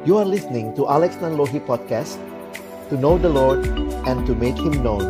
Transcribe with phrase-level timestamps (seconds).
[0.00, 2.16] You are listening to Alex Nanlohi Podcast
[2.88, 3.68] To know the Lord
[4.08, 5.04] and to make Him known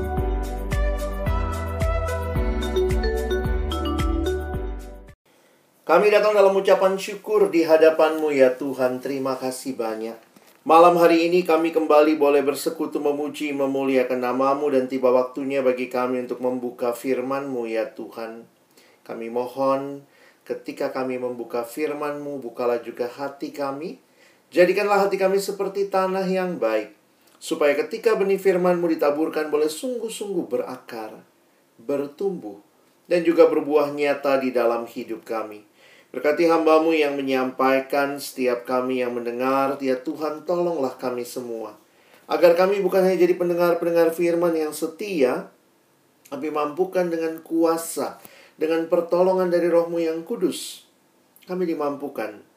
[5.87, 10.19] Kami datang dalam ucapan syukur di hadapanmu ya Tuhan, terima kasih banyak.
[10.67, 16.27] Malam hari ini kami kembali boleh bersekutu memuji, memuliakan namamu dan tiba waktunya bagi kami
[16.27, 18.43] untuk membuka firmanmu ya Tuhan.
[19.07, 20.03] Kami mohon
[20.43, 24.10] ketika kami membuka firmanmu, bukalah juga hati kami.
[24.51, 26.99] Jadikanlah hati kami seperti tanah yang baik.
[27.39, 31.23] Supaya ketika benih firmanmu ditaburkan boleh sungguh-sungguh berakar,
[31.79, 32.59] bertumbuh,
[33.07, 35.63] dan juga berbuah nyata di dalam hidup kami.
[36.11, 41.79] Berkati hambamu yang menyampaikan setiap kami yang mendengar, ya Tuhan tolonglah kami semua.
[42.27, 45.47] Agar kami bukan hanya jadi pendengar-pendengar firman yang setia,
[46.27, 48.19] tapi mampukan dengan kuasa,
[48.59, 50.91] dengan pertolongan dari rohmu yang kudus.
[51.47, 52.50] Kami dimampukan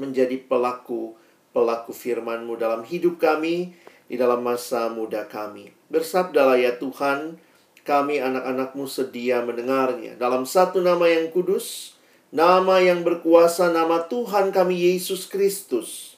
[0.00, 3.76] menjadi pelaku-pelaku firmanmu dalam hidup kami,
[4.08, 5.70] di dalam masa muda kami.
[5.92, 7.38] Bersabdalah ya Tuhan,
[7.84, 10.18] kami anak-anakmu sedia mendengarnya.
[10.18, 11.94] Dalam satu nama yang kudus,
[12.30, 16.14] Nama yang berkuasa, nama Tuhan kami Yesus Kristus.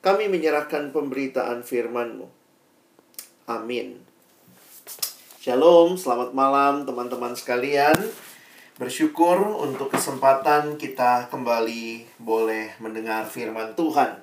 [0.00, 2.24] Kami menyerahkan pemberitaan firman-Mu.
[3.44, 4.00] Amin.
[5.36, 7.92] Shalom, selamat malam teman-teman sekalian.
[8.78, 14.22] Bersyukur untuk kesempatan kita kembali boleh mendengar firman Tuhan.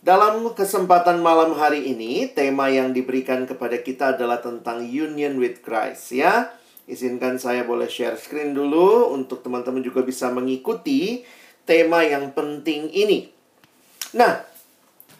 [0.00, 6.16] Dalam kesempatan malam hari ini, tema yang diberikan kepada kita adalah tentang union with Christ
[6.16, 6.56] ya.
[6.88, 11.28] Izinkan saya boleh share screen dulu untuk teman-teman juga bisa mengikuti
[11.68, 13.28] tema yang penting ini.
[14.16, 14.40] Nah,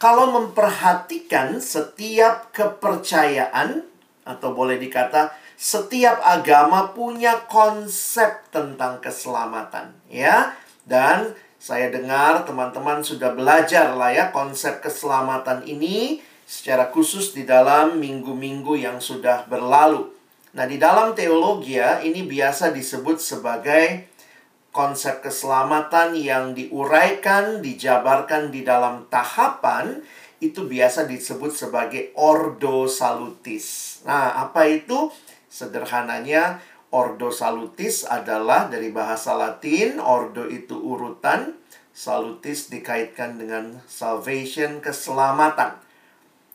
[0.00, 3.84] kalau memperhatikan setiap kepercayaan
[4.24, 10.52] atau boleh dikata setiap agama punya konsep tentang keselamatan, ya.
[10.86, 17.98] Dan saya dengar teman-teman sudah belajar lah ya konsep keselamatan ini secara khusus di dalam
[17.98, 20.14] minggu-minggu yang sudah berlalu.
[20.54, 24.06] Nah, di dalam teologi ya, ini biasa disebut sebagai
[24.70, 30.00] konsep keselamatan yang diuraikan, dijabarkan di dalam tahapan,
[30.38, 33.98] itu biasa disebut sebagai ordo salutis.
[34.04, 35.08] Nah, apa itu?
[35.56, 36.60] Sederhananya,
[36.92, 41.56] ordo salutis adalah dari bahasa Latin, ordo itu urutan,
[41.96, 45.80] salutis dikaitkan dengan salvation, keselamatan.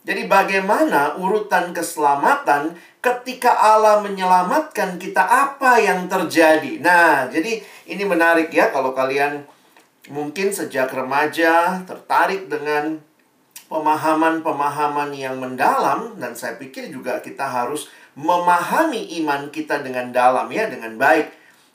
[0.06, 6.78] Jadi bagaimana urutan keselamatan ketika Allah menyelamatkan kita apa yang terjadi?
[6.78, 7.58] Nah, jadi
[7.90, 9.46] ini menarik ya kalau kalian
[10.14, 13.02] mungkin sejak remaja tertarik dengan
[13.70, 20.68] pemahaman-pemahaman yang mendalam dan saya pikir juga kita harus memahami iman kita dengan dalam ya
[20.68, 21.32] dengan baik.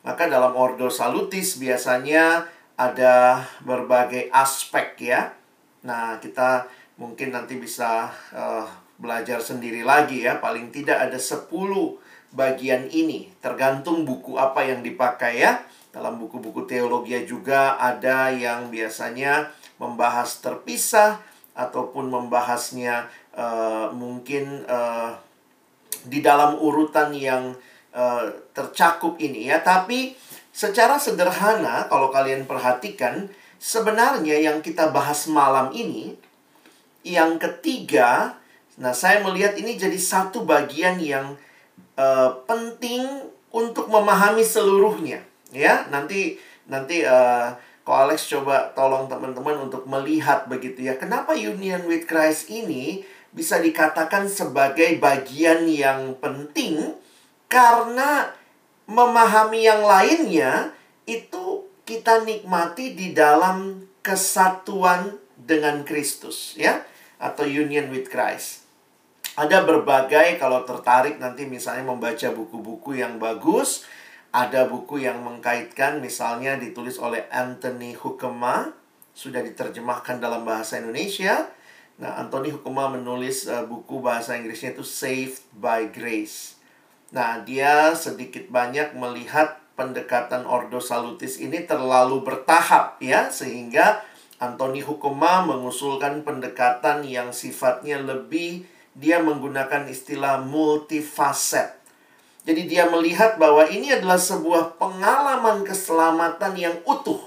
[0.07, 2.47] Maka dalam ordo salutis biasanya
[2.79, 5.35] ada berbagai aspek ya.
[5.83, 6.69] Nah, kita
[7.01, 8.69] mungkin nanti bisa uh,
[9.01, 10.39] belajar sendiri lagi ya.
[10.39, 11.51] Paling tidak ada 10
[12.37, 13.33] bagian ini.
[13.41, 15.65] Tergantung buku apa yang dipakai ya.
[15.91, 19.49] Dalam buku-buku teologi juga ada yang biasanya
[19.81, 21.19] membahas terpisah
[21.57, 25.17] ataupun membahasnya uh, mungkin uh,
[26.07, 27.53] di dalam urutan yang
[27.93, 28.25] uh,
[28.55, 29.61] tercakup ini ya.
[29.61, 30.15] Tapi
[30.55, 33.29] secara sederhana kalau kalian perhatikan
[33.61, 36.17] sebenarnya yang kita bahas malam ini
[37.07, 38.35] yang ketiga,
[38.81, 41.39] nah saya melihat ini jadi satu bagian yang
[41.95, 43.07] uh, penting
[43.55, 45.23] untuk memahami seluruhnya,
[45.55, 45.87] ya.
[45.87, 46.35] Nanti
[46.67, 47.55] nanti uh,
[47.87, 50.99] Ko Alex coba tolong teman-teman untuk melihat begitu ya.
[50.99, 56.97] Kenapa union with Christ ini bisa dikatakan sebagai bagian yang penting
[57.53, 58.33] karena
[58.89, 60.73] memahami yang lainnya
[61.05, 66.81] itu kita nikmati di dalam kesatuan dengan Kristus ya
[67.21, 68.65] atau union with Christ.
[69.37, 73.85] Ada berbagai kalau tertarik nanti misalnya membaca buku-buku yang bagus,
[74.33, 78.73] ada buku yang mengkaitkan misalnya ditulis oleh Anthony Hukema,
[79.13, 81.53] sudah diterjemahkan dalam bahasa Indonesia.
[81.97, 86.61] Nah, Anthony Hukema menulis uh, buku bahasa Inggrisnya itu Saved by Grace.
[87.09, 94.05] Nah, dia sedikit banyak melihat pendekatan Ordo Salutis ini terlalu bertahap ya, sehingga
[94.37, 101.77] Anthony Hukuma mengusulkan pendekatan yang sifatnya lebih dia menggunakan istilah multifaset.
[102.47, 107.21] Jadi dia melihat bahwa ini adalah sebuah pengalaman keselamatan yang utuh.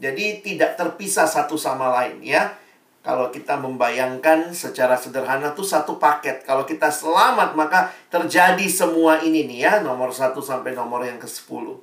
[0.00, 2.56] Jadi tidak terpisah satu sama lain ya.
[3.00, 6.44] Kalau kita membayangkan secara sederhana tuh satu paket.
[6.44, 9.74] Kalau kita selamat maka terjadi semua ini nih ya.
[9.80, 11.80] Nomor satu sampai nomor yang ke-10.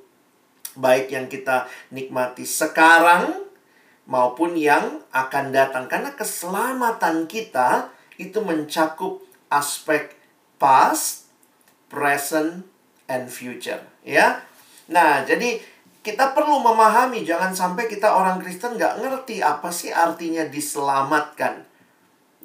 [0.78, 3.34] Baik yang kita nikmati sekarang
[4.06, 5.90] maupun yang akan datang.
[5.90, 9.18] Karena keselamatan kita itu mencakup
[9.50, 10.14] aspek
[10.62, 11.26] past,
[11.90, 12.62] present,
[13.10, 13.82] and future.
[14.06, 14.46] Ya,
[14.88, 15.60] Nah, jadi
[16.02, 21.66] kita perlu memahami, jangan sampai kita orang Kristen nggak ngerti apa sih artinya diselamatkan.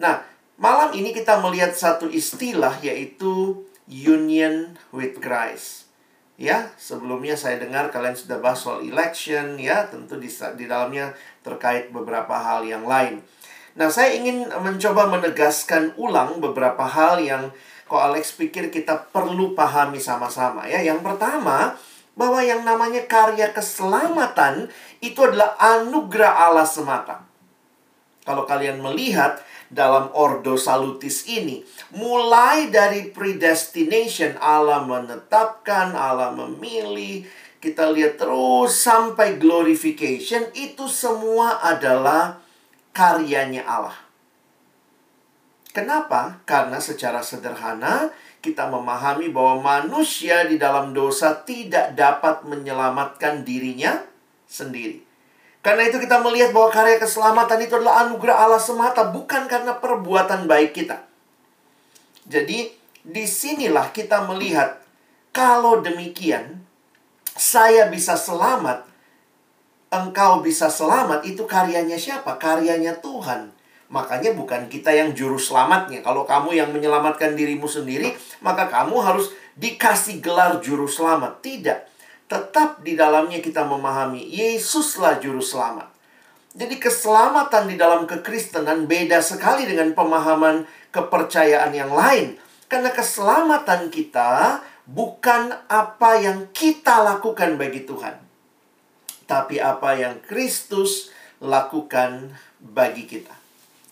[0.01, 0.25] Nah,
[0.57, 5.85] malam ini kita melihat satu istilah yaitu union with Christ.
[6.33, 10.25] Ya, sebelumnya saya dengar kalian sudah bahas soal election, ya, tentu di,
[10.57, 11.13] di dalamnya
[11.45, 13.21] terkait beberapa hal yang lain.
[13.77, 17.53] Nah, saya ingin mencoba menegaskan ulang beberapa hal yang
[17.85, 20.81] kok Alex pikir kita perlu pahami sama-sama ya.
[20.81, 21.77] Yang pertama,
[22.13, 24.69] bahwa yang namanya karya keselamatan
[25.01, 27.25] itu adalah anugerah Allah semata.
[28.23, 37.27] Kalau kalian melihat dalam Ordo Salutis ini, mulai dari predestination Allah menetapkan, Allah memilih,
[37.59, 42.43] kita lihat terus sampai glorification itu semua adalah
[42.95, 43.97] karyanya Allah.
[45.73, 46.43] Kenapa?
[46.45, 48.13] Karena secara sederhana
[48.43, 54.03] kita memahami bahwa manusia di dalam dosa tidak dapat menyelamatkan dirinya
[54.43, 54.99] sendiri.
[55.63, 60.43] Karena itu kita melihat bahwa karya keselamatan itu adalah anugerah Allah semata, bukan karena perbuatan
[60.43, 61.07] baik kita.
[62.27, 62.67] Jadi,
[62.99, 64.83] di sinilah kita melihat,
[65.31, 66.59] kalau demikian,
[67.39, 68.83] saya bisa selamat,
[69.87, 72.35] engkau bisa selamat, itu karyanya siapa?
[72.35, 73.52] Karyanya Tuhan.
[73.93, 76.01] Makanya bukan kita yang juru selamatnya.
[76.01, 81.45] Kalau kamu yang menyelamatkan dirimu sendiri, maka kamu harus dikasih gelar juru selamat.
[81.45, 81.79] Tidak.
[82.25, 85.93] Tetap di dalamnya kita memahami Yesuslah juru selamat.
[86.57, 92.41] Jadi keselamatan di dalam kekristenan beda sekali dengan pemahaman kepercayaan yang lain.
[92.65, 94.57] Karena keselamatan kita
[94.89, 98.17] bukan apa yang kita lakukan bagi Tuhan.
[99.29, 103.42] Tapi apa yang Kristus lakukan bagi kita.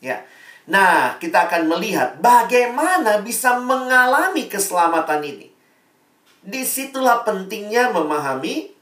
[0.01, 0.25] Ya.
[0.65, 5.47] Nah, kita akan melihat bagaimana bisa mengalami keselamatan ini.
[6.41, 8.73] Di situlah pentingnya memahami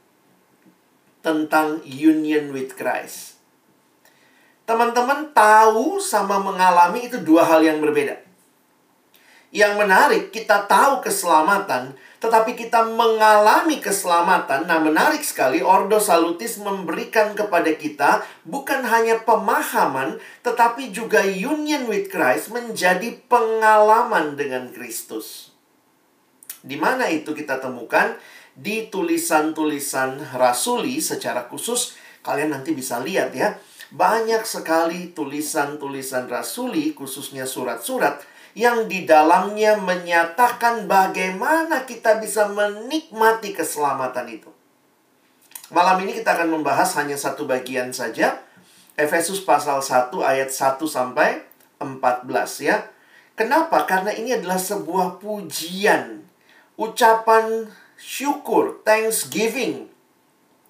[1.20, 3.36] tentang union with Christ.
[4.64, 8.29] Teman-teman tahu sama mengalami itu dua hal yang berbeda.
[9.50, 14.70] Yang menarik, kita tahu keselamatan, tetapi kita mengalami keselamatan.
[14.70, 22.06] Nah, menarik sekali, Ordo Salutis memberikan kepada kita bukan hanya pemahaman, tetapi juga union with
[22.14, 25.50] Christ menjadi pengalaman dengan Kristus.
[26.62, 28.14] Di mana itu kita temukan?
[28.54, 33.58] Di tulisan-tulisan rasuli secara khusus, kalian nanti bisa lihat ya.
[33.90, 38.22] Banyak sekali tulisan-tulisan rasuli, khususnya surat-surat,
[38.54, 44.50] yang di dalamnya menyatakan bagaimana kita bisa menikmati keselamatan itu.
[45.70, 48.42] Malam ini kita akan membahas hanya satu bagian saja.
[48.98, 51.46] Efesus pasal 1 ayat 1 sampai
[51.78, 52.90] 14 ya.
[53.38, 53.86] Kenapa?
[53.86, 56.26] Karena ini adalah sebuah pujian,
[56.76, 59.88] ucapan syukur, thanksgiving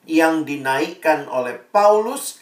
[0.07, 2.39] yang dinaikkan oleh Paulus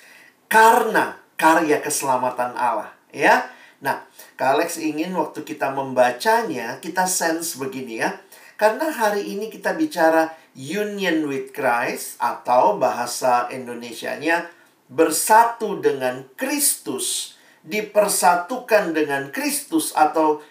[0.51, 3.49] karena karya keselamatan Allah, ya.
[3.79, 4.03] Nah,
[4.35, 8.19] Kak Alex ingin waktu kita membacanya, kita sense begini ya.
[8.59, 14.51] Karena hari ini kita bicara union with Christ atau bahasa Indonesianya
[14.91, 20.43] bersatu dengan Kristus, dipersatukan dengan Kristus atau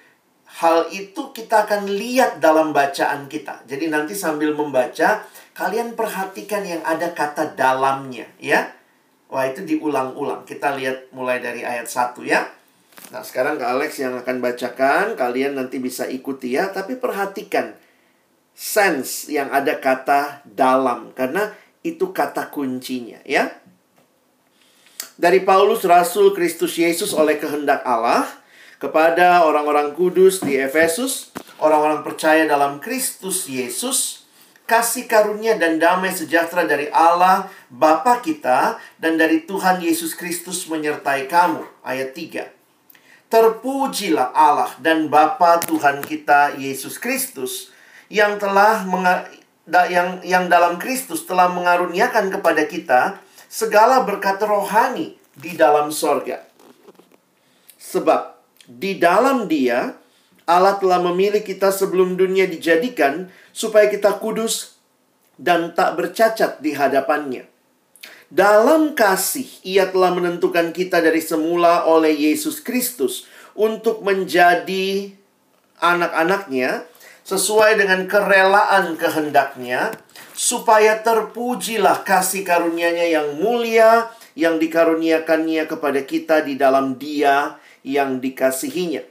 [0.64, 3.68] hal itu kita akan lihat dalam bacaan kita.
[3.68, 8.72] Jadi nanti sambil membaca, kalian perhatikan yang ada kata dalamnya ya.
[9.28, 10.48] Wah, itu diulang-ulang.
[10.48, 12.48] Kita lihat mulai dari ayat 1 ya.
[13.08, 17.78] Nah, sekarang Kak Alex yang akan bacakan, kalian nanti bisa ikuti ya, tapi perhatikan
[18.58, 21.54] sense yang ada kata dalam karena
[21.86, 23.54] itu kata kuncinya ya.
[25.18, 28.26] Dari Paulus Rasul Kristus Yesus oleh kehendak Allah
[28.78, 34.26] kepada orang-orang kudus di Efesus, orang-orang percaya dalam Kristus Yesus,
[34.70, 41.26] kasih karunia dan damai sejahtera dari Allah Bapa kita dan dari Tuhan Yesus Kristus menyertai
[41.26, 41.66] kamu.
[41.82, 42.57] Ayat 3.
[43.28, 47.76] Terpujilah Allah dan Bapa Tuhan kita Yesus Kristus
[48.08, 48.88] yang telah
[49.92, 53.20] yang yang dalam Kristus telah mengaruniakan kepada kita
[53.52, 56.40] segala berkat rohani di dalam sorga.
[57.76, 59.92] Sebab di dalam Dia
[60.48, 64.80] Allah telah memilih kita sebelum dunia dijadikan supaya kita kudus
[65.36, 67.57] dan tak bercacat di hadapannya.
[68.28, 73.24] Dalam kasih, ia telah menentukan kita dari semula oleh Yesus Kristus
[73.56, 75.16] untuk menjadi
[75.80, 76.84] anak-anaknya
[77.24, 79.96] sesuai dengan kerelaan kehendaknya,
[80.36, 87.56] supaya terpujilah kasih karunia-Nya yang mulia yang dikaruniakannya kepada kita di dalam Dia
[87.88, 89.08] yang dikasihinya.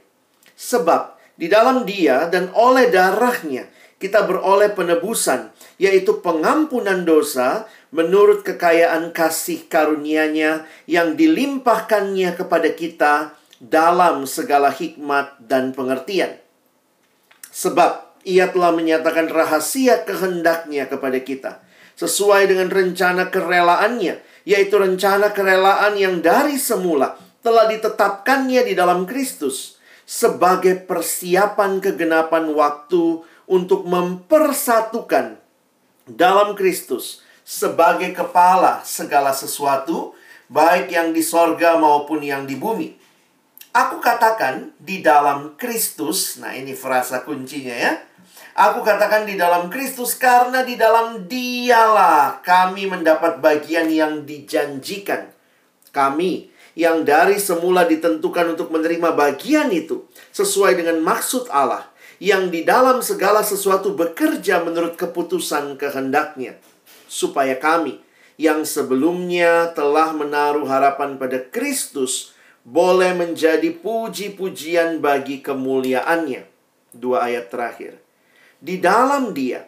[0.53, 3.65] Sebab di dalam Dia dan oleh darahnya
[3.97, 5.49] kita beroleh penebusan,
[5.81, 13.13] yaitu pengampunan dosa menurut kekayaan kasih karunia-Nya yang dilimpahkannya kepada kita
[13.57, 16.37] dalam segala hikmat dan pengertian.
[17.49, 21.51] Sebab ia telah menyatakan rahasia kehendaknya kepada kita.
[21.97, 24.21] Sesuai dengan rencana kerelaannya.
[24.47, 29.81] Yaitu rencana kerelaan yang dari semula telah ditetapkannya di dalam Kristus.
[30.07, 35.39] Sebagai persiapan kegenapan waktu untuk mempersatukan
[36.03, 40.11] dalam Kristus sebagai kepala segala sesuatu,
[40.51, 42.91] baik yang di sorga maupun yang di bumi.
[43.71, 47.93] Aku katakan di dalam Kristus, nah ini frasa kuncinya ya.
[48.57, 55.29] Aku katakan di dalam Kristus karena di dalam dialah kami mendapat bagian yang dijanjikan.
[55.93, 61.85] Kami yang dari semula ditentukan untuk menerima bagian itu sesuai dengan maksud Allah
[62.17, 66.57] yang di dalam segala sesuatu bekerja menurut keputusan kehendaknya
[67.05, 68.01] supaya kami
[68.37, 76.43] yang sebelumnya telah menaruh harapan pada Kristus boleh menjadi puji-pujian bagi kemuliaannya.
[76.91, 77.97] Dua ayat terakhir.
[78.59, 79.65] Di dalam dia,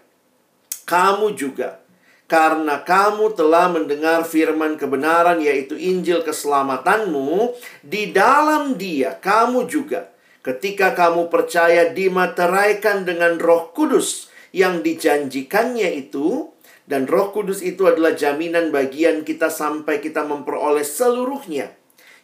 [0.83, 1.79] kamu juga,
[2.27, 10.11] karena kamu telah mendengar firman kebenaran yaitu Injil keselamatanmu, di dalam dia kamu juga,
[10.45, 16.49] ketika kamu percaya dimateraikan dengan roh kudus yang dijanjikannya itu,
[16.89, 21.79] dan roh kudus itu adalah jaminan bagian kita sampai kita memperoleh seluruhnya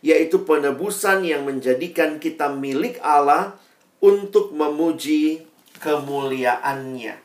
[0.06, 3.58] yaitu penebusan yang menjadikan kita milik Allah
[3.98, 5.42] untuk memuji
[5.82, 7.18] kemuliaannya.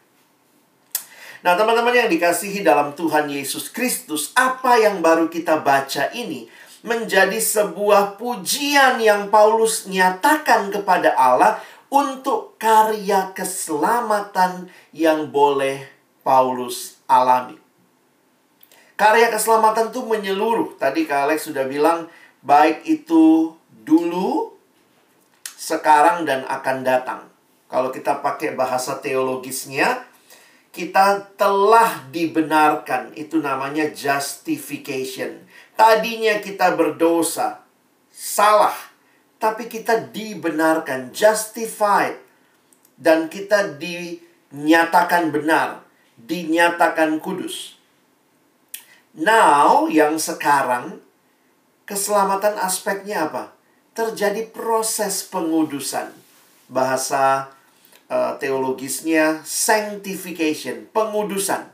[1.41, 6.49] Nah, teman-teman yang dikasihi dalam Tuhan Yesus Kristus, apa yang baru kita baca ini
[6.81, 11.61] menjadi sebuah pujian yang Paulus nyatakan kepada Allah
[11.93, 15.85] untuk karya keselamatan yang boleh
[16.25, 17.59] Paulus alami.
[18.97, 20.77] Karya keselamatan itu menyeluruh.
[20.77, 22.07] Tadi Kak Alex sudah bilang
[22.45, 24.53] baik itu dulu,
[25.57, 27.21] sekarang, dan akan datang.
[27.71, 30.10] Kalau kita pakai bahasa teologisnya,
[30.71, 33.15] kita telah dibenarkan.
[33.19, 35.47] Itu namanya justification.
[35.75, 37.65] Tadinya kita berdosa,
[38.13, 38.77] salah,
[39.41, 42.21] tapi kita dibenarkan, justified,
[43.01, 45.83] dan kita dinyatakan benar,
[46.21, 47.81] dinyatakan kudus.
[49.17, 51.01] Now, yang sekarang
[51.91, 53.51] Keselamatan aspeknya apa?
[53.99, 56.15] Terjadi proses pengudusan.
[56.71, 57.51] Bahasa
[58.11, 61.71] uh, teologisnya sanctification, pengudusan.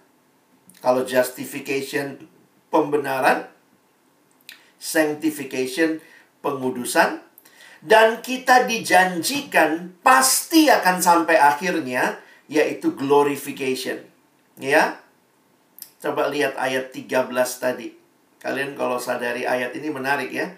[0.85, 2.29] Kalau justification
[2.69, 3.49] pembenaran,
[4.77, 5.99] sanctification
[6.45, 7.25] pengudusan
[7.83, 14.05] dan kita dijanjikan pasti akan sampai akhirnya yaitu glorification.
[14.61, 15.01] Ya.
[15.99, 17.97] Coba lihat ayat 13 tadi.
[18.39, 20.55] Kalian kalau sadari ayat ini menarik ya.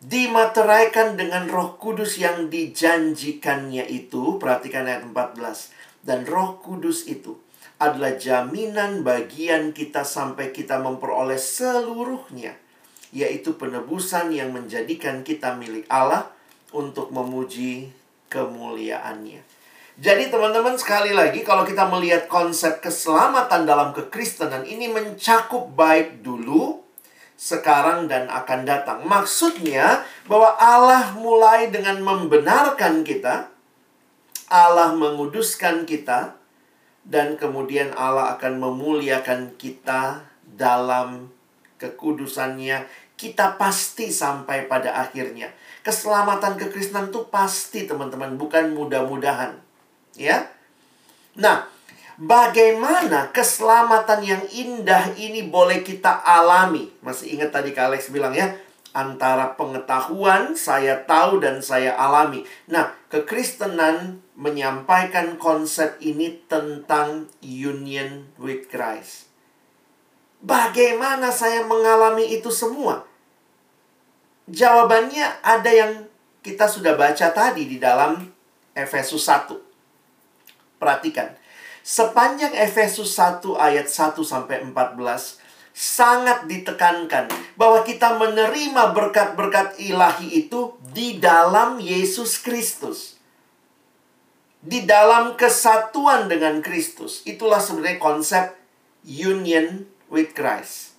[0.00, 4.40] Dimateraikan dengan roh kudus yang dijanjikannya itu.
[4.40, 5.76] Perhatikan ayat 14.
[6.00, 7.36] Dan roh kudus itu
[7.76, 12.56] adalah jaminan bagian kita sampai kita memperoleh seluruhnya.
[13.12, 16.32] Yaitu penebusan yang menjadikan kita milik Allah
[16.72, 17.92] untuk memuji
[18.32, 19.42] kemuliaannya.
[20.00, 26.80] Jadi teman-teman sekali lagi kalau kita melihat konsep keselamatan dalam kekristenan ini mencakup baik dulu,
[27.40, 29.00] sekarang dan akan datang.
[29.08, 33.48] Maksudnya bahwa Allah mulai dengan membenarkan kita,
[34.52, 36.36] Allah menguduskan kita,
[37.08, 41.32] dan kemudian Allah akan memuliakan kita dalam
[41.80, 42.84] kekudusannya.
[43.16, 45.48] Kita pasti sampai pada akhirnya.
[45.80, 49.56] Keselamatan kekristenan itu pasti teman-teman, bukan mudah-mudahan.
[50.12, 50.52] Ya.
[51.40, 51.64] Nah,
[52.20, 56.92] bagaimana keselamatan yang indah ini boleh kita alami?
[57.00, 58.52] Masih ingat tadi Kak Alex bilang ya,
[58.92, 62.44] antara pengetahuan saya tahu dan saya alami.
[62.68, 69.30] Nah, kekristenan menyampaikan konsep ini tentang union with Christ.
[70.40, 73.04] Bagaimana saya mengalami itu semua?
[74.48, 75.92] Jawabannya ada yang
[76.40, 78.32] kita sudah baca tadi di dalam
[78.72, 79.52] Efesus 1.
[80.80, 81.39] Perhatikan.
[81.80, 90.76] Sepanjang Efesus 1 ayat 1 sampai 14 sangat ditekankan bahwa kita menerima berkat-berkat ilahi itu
[90.92, 93.16] di dalam Yesus Kristus.
[94.60, 97.24] Di dalam kesatuan dengan Kristus.
[97.24, 98.44] Itulah sebenarnya konsep
[99.08, 100.92] union with Christ.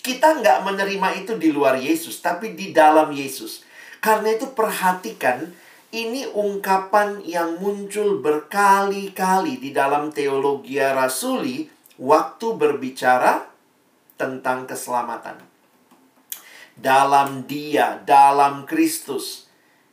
[0.00, 3.62] Kita nggak menerima itu di luar Yesus, tapi di dalam Yesus.
[4.00, 5.52] Karena itu perhatikan,
[5.90, 11.66] ini ungkapan yang muncul berkali-kali di dalam teologi rasuli
[11.98, 13.50] waktu berbicara
[14.14, 15.42] tentang keselamatan.
[16.78, 19.50] Dalam dia, dalam Kristus.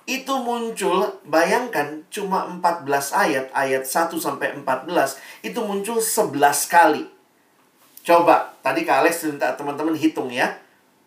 [0.07, 6.31] Itu muncul, bayangkan cuma 14 ayat, ayat 1 sampai 14, itu muncul 11
[6.71, 7.03] kali.
[8.07, 10.55] Coba, tadi Kak Alex minta teman-teman hitung ya.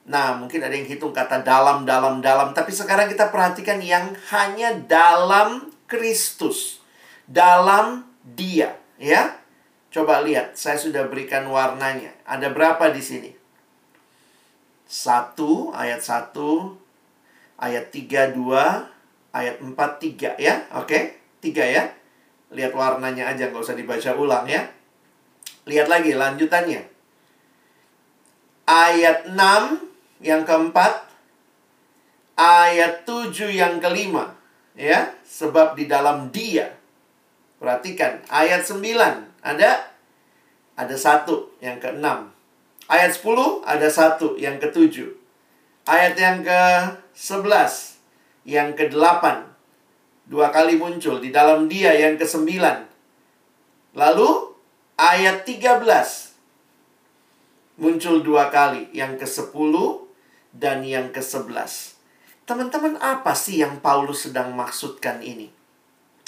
[0.08, 2.56] Nah, mungkin ada yang hitung kata dalam, dalam, dalam.
[2.56, 6.80] Tapi sekarang kita perhatikan yang hanya dalam Kristus.
[7.28, 9.36] Dalam dia, ya.
[9.90, 12.14] Coba lihat, saya sudah berikan warnanya.
[12.24, 13.30] Ada berapa di sini?
[14.86, 16.74] Satu, ayat satu,
[17.58, 18.90] ayat tiga, dua,
[19.30, 20.66] ayat empat, tiga, ya.
[20.78, 21.90] Oke, tiga ya.
[22.50, 24.66] Lihat warnanya aja, nggak usah dibaca ulang ya.
[25.70, 26.82] Lihat lagi lanjutannya.
[28.66, 29.89] Ayat 6
[30.20, 31.08] yang keempat.
[32.40, 34.32] Ayat 7 yang kelima.
[34.72, 36.72] Ya, sebab di dalam dia.
[37.60, 38.80] Perhatikan, ayat 9
[39.44, 39.70] ada
[40.72, 42.32] ada satu yang keenam.
[42.88, 45.12] Ayat 10 ada satu yang ketujuh.
[45.84, 48.00] Ayat yang ke-11
[48.48, 49.52] yang ke-8
[50.30, 52.48] dua kali muncul di dalam dia yang ke-9.
[53.98, 54.30] Lalu
[54.96, 55.82] ayat 13
[57.80, 59.74] muncul dua kali, yang ke-10
[60.50, 62.00] dan yang ke-11.
[62.48, 65.54] Teman-teman, apa sih yang Paulus sedang maksudkan ini?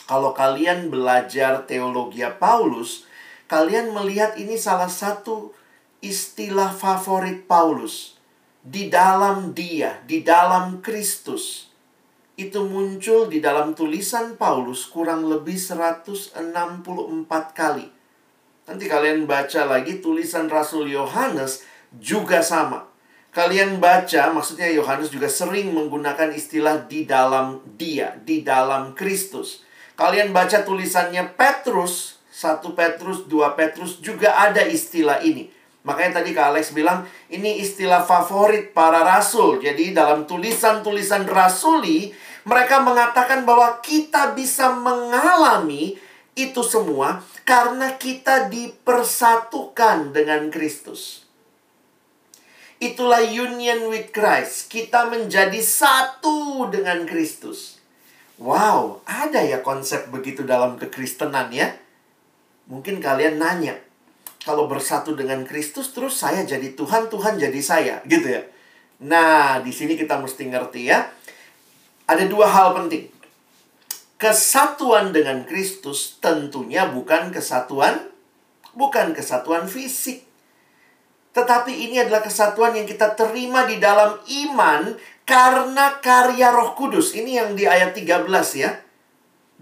[0.07, 3.07] Kalau kalian belajar teologi Paulus,
[3.51, 5.51] kalian melihat ini salah satu
[6.03, 8.19] istilah favorit Paulus.
[8.63, 11.71] Di dalam dia, di dalam Kristus.
[12.39, 16.39] Itu muncul di dalam tulisan Paulus kurang lebih 164
[17.51, 17.87] kali.
[18.63, 21.67] Nanti kalian baca lagi tulisan Rasul Yohanes
[21.99, 22.92] juga sama.
[23.33, 29.65] Kalian baca, maksudnya Yohanes juga sering menggunakan istilah di dalam dia, di dalam Kristus.
[29.97, 35.49] Kalian baca tulisannya Petrus, 1 Petrus, 2 Petrus juga ada istilah ini.
[35.81, 39.65] Makanya tadi Kak Alex bilang, ini istilah favorit para rasul.
[39.65, 42.13] Jadi dalam tulisan-tulisan rasuli,
[42.45, 45.97] mereka mengatakan bahwa kita bisa mengalami
[46.37, 51.22] itu semua karena kita dipersatukan dengan Kristus.
[52.83, 54.67] Itulah union with Christ.
[54.67, 57.79] Kita menjadi satu dengan Kristus.
[58.43, 61.79] Wow, ada ya konsep begitu dalam kekristenan ya?
[62.67, 63.79] Mungkin kalian nanya,
[64.43, 68.43] kalau bersatu dengan Kristus terus saya jadi Tuhan, Tuhan jadi saya, gitu ya.
[68.99, 71.07] Nah, di sini kita mesti ngerti ya.
[72.11, 73.23] Ada dua hal penting
[74.23, 78.07] kesatuan dengan Kristus tentunya bukan kesatuan
[78.79, 80.23] bukan kesatuan fisik.
[81.33, 84.93] Tetapi ini adalah kesatuan yang kita terima di dalam iman
[85.25, 87.17] karena karya Roh Kudus.
[87.17, 88.29] Ini yang di ayat 13
[88.61, 88.77] ya.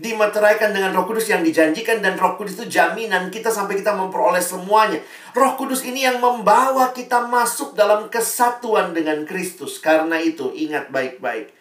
[0.01, 4.43] Dimeteraikan dengan Roh Kudus yang dijanjikan dan Roh Kudus itu jaminan kita sampai kita memperoleh
[4.43, 4.99] semuanya.
[5.37, 9.79] Roh Kudus ini yang membawa kita masuk dalam kesatuan dengan Kristus.
[9.79, 11.55] Karena itu ingat baik-baik.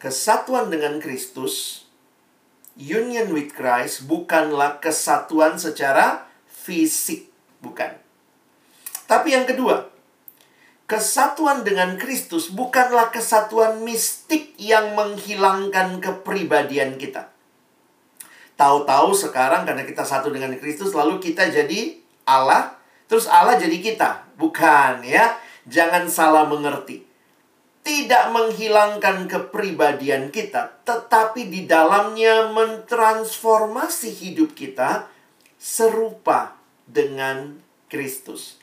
[0.00, 1.84] Kesatuan dengan Kristus
[2.76, 7.28] union with Christ bukanlah kesatuan secara fisik,
[7.60, 8.01] bukan.
[9.12, 9.92] Tapi yang kedua,
[10.88, 17.28] kesatuan dengan Kristus bukanlah kesatuan mistik yang menghilangkan kepribadian kita.
[18.56, 22.72] Tahu-tahu sekarang karena kita satu dengan Kristus lalu kita jadi Allah,
[23.04, 24.32] terus Allah jadi kita.
[24.40, 25.36] Bukan ya.
[25.68, 27.04] Jangan salah mengerti
[27.82, 35.10] tidak menghilangkan kepribadian kita, tetapi di dalamnya mentransformasi hidup kita
[35.58, 36.54] serupa
[36.86, 37.58] dengan
[37.90, 38.61] Kristus.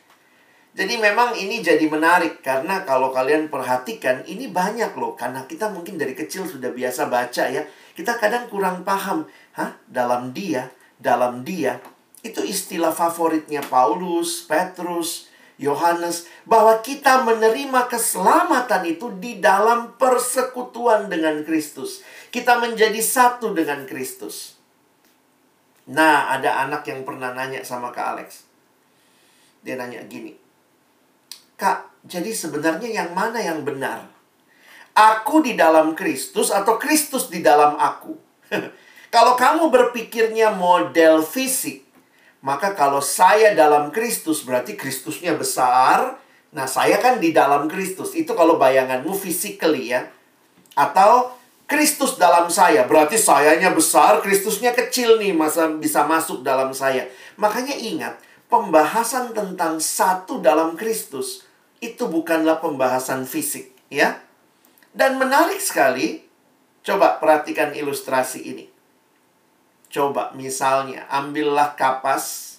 [0.80, 6.00] Jadi memang ini jadi menarik karena kalau kalian perhatikan ini banyak loh karena kita mungkin
[6.00, 7.68] dari kecil sudah biasa baca ya.
[7.92, 9.28] Kita kadang kurang paham,
[9.60, 9.76] hah?
[9.84, 11.84] Dalam dia, dalam dia.
[12.24, 15.28] Itu istilah favoritnya Paulus, Petrus,
[15.60, 22.08] Yohanes bahwa kita menerima keselamatan itu di dalam persekutuan dengan Kristus.
[22.32, 24.56] Kita menjadi satu dengan Kristus.
[25.92, 28.48] Nah, ada anak yang pernah nanya sama Kak Alex.
[29.60, 30.49] Dia nanya gini.
[31.60, 34.08] Kak, jadi sebenarnya yang mana yang benar?
[34.96, 38.16] Aku di dalam Kristus atau Kristus di dalam aku?
[39.14, 41.84] Kalau kamu berpikirnya model fisik,
[42.46, 46.22] maka kalau saya dalam Kristus berarti Kristusnya besar.
[46.54, 48.14] Nah, saya kan di dalam Kristus.
[48.14, 50.06] Itu kalau bayanganmu physically ya.
[50.78, 51.34] Atau
[51.66, 52.86] Kristus dalam saya.
[52.86, 57.10] Berarti sayanya besar, Kristusnya kecil nih masa bisa masuk dalam saya.
[57.34, 58.14] Makanya ingat,
[58.46, 61.49] pembahasan tentang satu dalam Kristus
[61.80, 64.20] itu bukanlah pembahasan fisik, ya.
[64.92, 66.24] Dan menarik sekali,
[66.84, 68.66] coba perhatikan ilustrasi ini.
[69.90, 72.58] Coba misalnya, ambillah kapas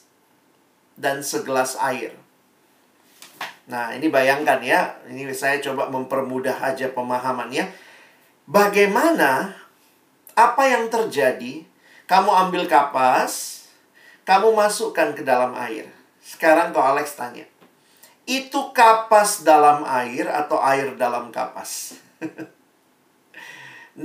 [0.98, 2.16] dan segelas air.
[3.70, 7.70] Nah, ini bayangkan ya, ini saya coba mempermudah aja pemahamannya.
[8.50, 9.54] Bagaimana
[10.34, 11.62] apa yang terjadi?
[12.10, 13.62] Kamu ambil kapas,
[14.26, 15.86] kamu masukkan ke dalam air.
[16.18, 17.46] Sekarang kau Alex tanya,
[18.30, 21.98] itu kapas dalam air atau air dalam kapas?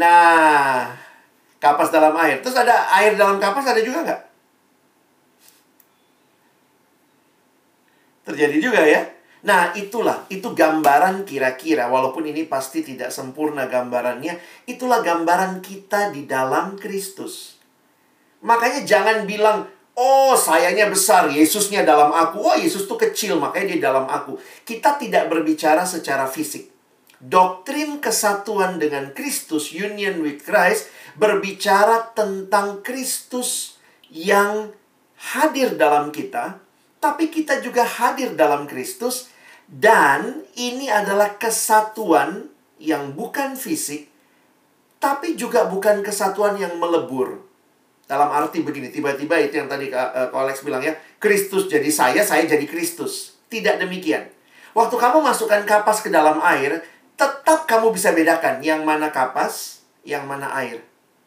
[0.02, 0.98] nah,
[1.62, 2.42] kapas dalam air.
[2.42, 4.22] Terus ada air dalam kapas ada juga nggak?
[8.26, 9.06] Terjadi juga ya.
[9.46, 16.26] Nah, itulah, itu gambaran kira-kira, walaupun ini pasti tidak sempurna gambarannya, itulah gambaran kita di
[16.26, 17.62] dalam Kristus.
[18.42, 23.82] Makanya jangan bilang, oh sayanya besar, Yesusnya dalam aku, oh Yesus tuh kecil, makanya dia
[23.92, 24.38] dalam aku.
[24.68, 26.70] Kita tidak berbicara secara fisik.
[27.24, 33.80] Doktrin kesatuan dengan Kristus, union with Christ, berbicara tentang Kristus
[34.12, 34.76] yang
[35.34, 36.60] hadir dalam kita,
[37.00, 39.32] tapi kita juga hadir dalam Kristus,
[39.66, 44.12] dan ini adalah kesatuan yang bukan fisik,
[45.00, 47.45] tapi juga bukan kesatuan yang melebur.
[48.06, 52.46] Dalam arti begini, tiba-tiba itu yang tadi uh, Alex bilang ya, Kristus jadi saya, saya
[52.46, 53.34] jadi Kristus.
[53.50, 54.30] Tidak demikian.
[54.78, 56.86] Waktu kamu masukkan kapas ke dalam air,
[57.18, 60.84] tetap kamu bisa bedakan yang mana kapas, yang mana air.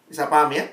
[0.06, 0.68] Bisa paham ya?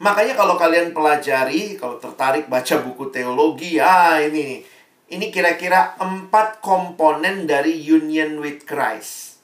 [0.00, 4.64] Makanya kalau kalian pelajari, kalau tertarik baca buku teologi, ah ini
[5.12, 9.42] ini kira-kira empat komponen dari union with Christ.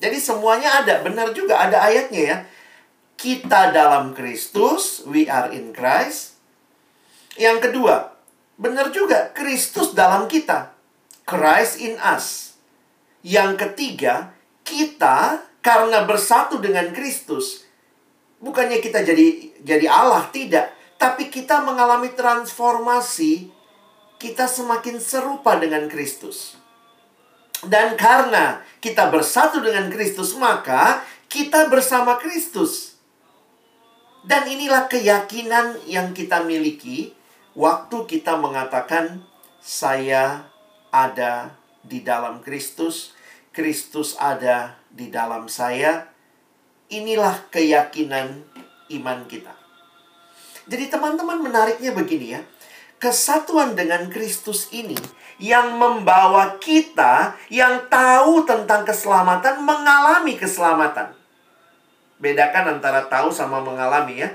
[0.00, 2.36] Jadi semuanya ada, benar juga ada ayatnya ya.
[3.14, 6.38] Kita dalam Kristus, we are in Christ.
[7.40, 8.14] Yang kedua,
[8.60, 10.74] benar juga, Kristus dalam kita.
[11.24, 12.58] Christ in us.
[13.24, 17.64] Yang ketiga, kita karena bersatu dengan Kristus,
[18.36, 20.76] bukannya kita jadi jadi Allah, tidak.
[21.00, 23.54] Tapi kita mengalami transformasi
[24.24, 26.56] kita semakin serupa dengan Kristus.
[27.64, 32.93] Dan karena kita bersatu dengan Kristus, maka kita bersama Kristus.
[34.24, 37.12] Dan inilah keyakinan yang kita miliki
[37.52, 39.20] waktu kita mengatakan,
[39.60, 40.48] "Saya
[40.88, 41.52] ada
[41.84, 43.12] di dalam Kristus,
[43.52, 46.08] Kristus ada di dalam saya."
[46.88, 48.44] Inilah keyakinan
[48.92, 49.52] iman kita.
[50.68, 52.40] Jadi, teman-teman, menariknya begini ya
[53.04, 54.96] kesatuan dengan Kristus ini
[55.36, 61.23] yang membawa kita yang tahu tentang keselamatan mengalami keselamatan.
[62.18, 64.30] Bedakan antara tahu sama mengalami ya.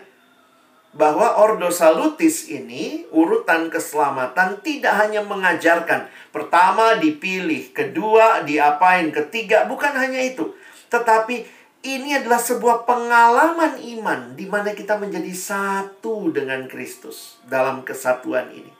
[0.89, 9.93] Bahwa Ordo Salutis ini urutan keselamatan tidak hanya mengajarkan pertama dipilih, kedua diapain, ketiga bukan
[9.93, 10.49] hanya itu.
[10.89, 11.45] Tetapi
[11.85, 18.73] ini adalah sebuah pengalaman iman di mana kita menjadi satu dengan Kristus dalam kesatuan ini.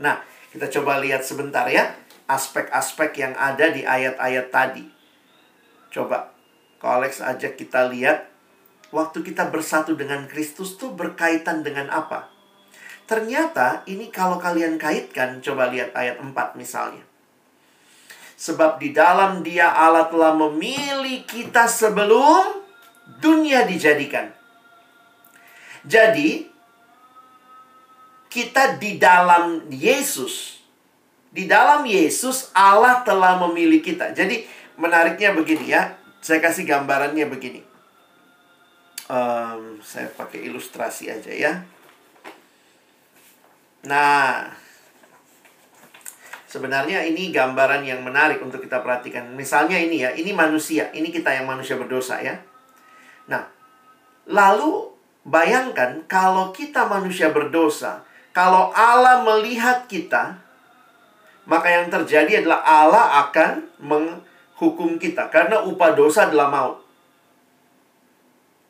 [0.00, 0.18] Nah,
[0.50, 1.92] kita coba lihat sebentar ya
[2.28, 4.84] aspek-aspek yang ada di ayat-ayat tadi.
[5.88, 6.30] Coba,
[6.78, 8.30] kalau Alex ajak kita lihat
[8.94, 12.30] waktu kita bersatu dengan Kristus tuh berkaitan dengan apa?
[13.08, 17.02] Ternyata ini kalau kalian kaitkan, coba lihat ayat 4 misalnya.
[18.38, 22.62] Sebab di dalam dia Allah telah memilih kita sebelum
[23.18, 24.30] dunia dijadikan.
[25.82, 26.46] Jadi,
[28.30, 30.62] kita di dalam Yesus.
[31.34, 34.14] Di dalam Yesus Allah telah memilih kita.
[34.14, 34.46] Jadi,
[34.78, 35.97] menariknya begini ya.
[36.18, 37.62] Saya kasih gambarannya begini.
[39.08, 41.52] Um, saya pakai ilustrasi aja ya.
[43.88, 44.52] Nah,
[46.48, 49.36] Sebenarnya ini gambaran yang menarik untuk kita perhatikan.
[49.36, 52.40] Misalnya ini ya, ini manusia, ini kita yang manusia berdosa ya.
[53.28, 53.44] Nah,
[54.24, 54.88] lalu
[55.28, 58.00] bayangkan kalau kita manusia berdosa,
[58.32, 60.40] kalau Allah melihat kita,
[61.44, 63.68] maka yang terjadi adalah Allah akan
[64.58, 66.82] menghukum kita karena upah dosa adalah maut.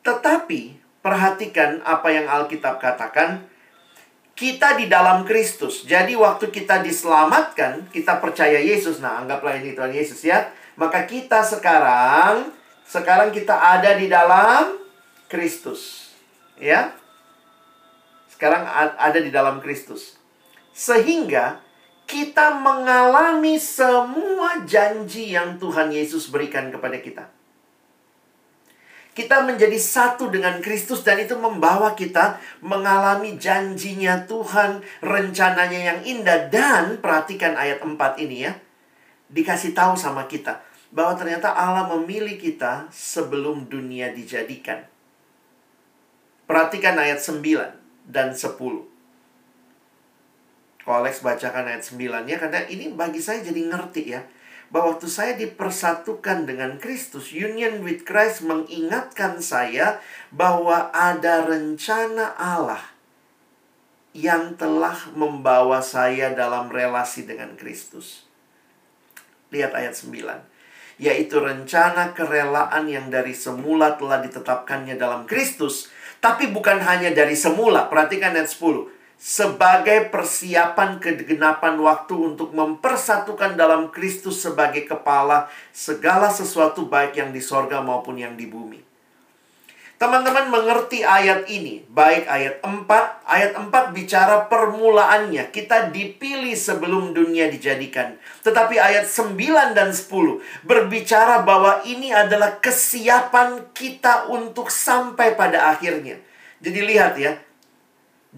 [0.04, 3.48] Tetapi perhatikan apa yang Alkitab katakan,
[4.36, 5.88] kita di dalam Kristus.
[5.88, 9.00] Jadi waktu kita diselamatkan, kita percaya Yesus.
[9.00, 10.52] Nah, anggaplah ini Tuhan Yesus ya.
[10.78, 12.52] Maka kita sekarang
[12.86, 14.78] sekarang kita ada di dalam
[15.26, 16.14] Kristus.
[16.60, 16.94] Ya.
[18.30, 18.62] Sekarang
[18.94, 20.14] ada di dalam Kristus.
[20.70, 21.58] Sehingga
[22.08, 27.28] kita mengalami semua janji yang Tuhan Yesus berikan kepada kita.
[29.12, 36.48] Kita menjadi satu dengan Kristus dan itu membawa kita mengalami janjinya Tuhan, rencananya yang indah.
[36.48, 38.56] Dan perhatikan ayat 4 ini ya.
[39.28, 44.86] Dikasih tahu sama kita bahwa ternyata Allah memilih kita sebelum dunia dijadikan.
[46.48, 47.44] Perhatikan ayat 9
[48.08, 48.97] dan 10.
[50.92, 54.22] Alex bacakan ayat 9 ya, karena ini bagi saya jadi ngerti ya
[54.68, 62.84] bahwa waktu saya dipersatukan dengan Kristus, union with Christ mengingatkan saya bahwa ada rencana Allah
[64.12, 68.28] yang telah membawa saya dalam relasi dengan Kristus.
[69.48, 71.00] Lihat ayat 9.
[71.00, 75.88] Yaitu rencana kerelaan yang dari semula telah ditetapkannya dalam Kristus.
[76.18, 77.86] Tapi bukan hanya dari semula.
[77.86, 86.86] Perhatikan ayat 10 sebagai persiapan kegenapan waktu untuk mempersatukan dalam Kristus sebagai kepala segala sesuatu
[86.86, 88.88] baik yang di sorga maupun yang di bumi.
[89.98, 92.86] Teman-teman mengerti ayat ini, baik ayat 4,
[93.26, 98.14] ayat 4 bicara permulaannya, kita dipilih sebelum dunia dijadikan.
[98.46, 106.22] Tetapi ayat 9 dan 10 berbicara bahwa ini adalah kesiapan kita untuk sampai pada akhirnya.
[106.62, 107.34] Jadi lihat ya,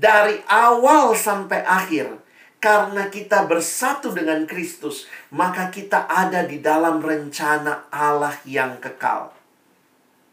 [0.01, 2.09] dari awal sampai akhir,
[2.57, 9.33] karena kita bersatu dengan Kristus, maka kita ada di dalam rencana Allah yang kekal.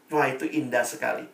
[0.08, 1.28] Wah, itu indah sekali.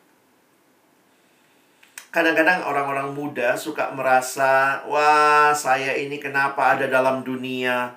[2.11, 7.95] Kadang-kadang orang-orang muda suka merasa, "Wah, saya ini kenapa ada dalam dunia?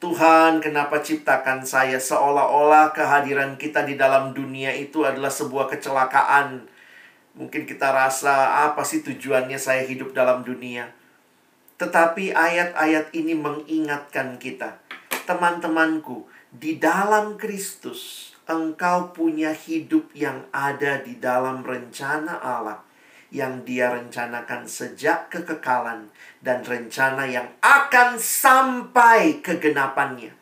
[0.00, 6.64] Tuhan, kenapa ciptakan saya seolah-olah kehadiran kita di dalam dunia itu adalah sebuah kecelakaan?"
[7.36, 10.88] Mungkin kita rasa apa sih tujuannya saya hidup dalam dunia.
[11.78, 14.80] Tetapi ayat-ayat ini mengingatkan kita.
[15.28, 22.80] Teman-temanku, di dalam Kristus engkau punya hidup yang ada di dalam rencana Allah
[23.28, 26.08] yang dia rencanakan sejak kekekalan
[26.40, 30.32] dan rencana yang akan sampai kegenapannya.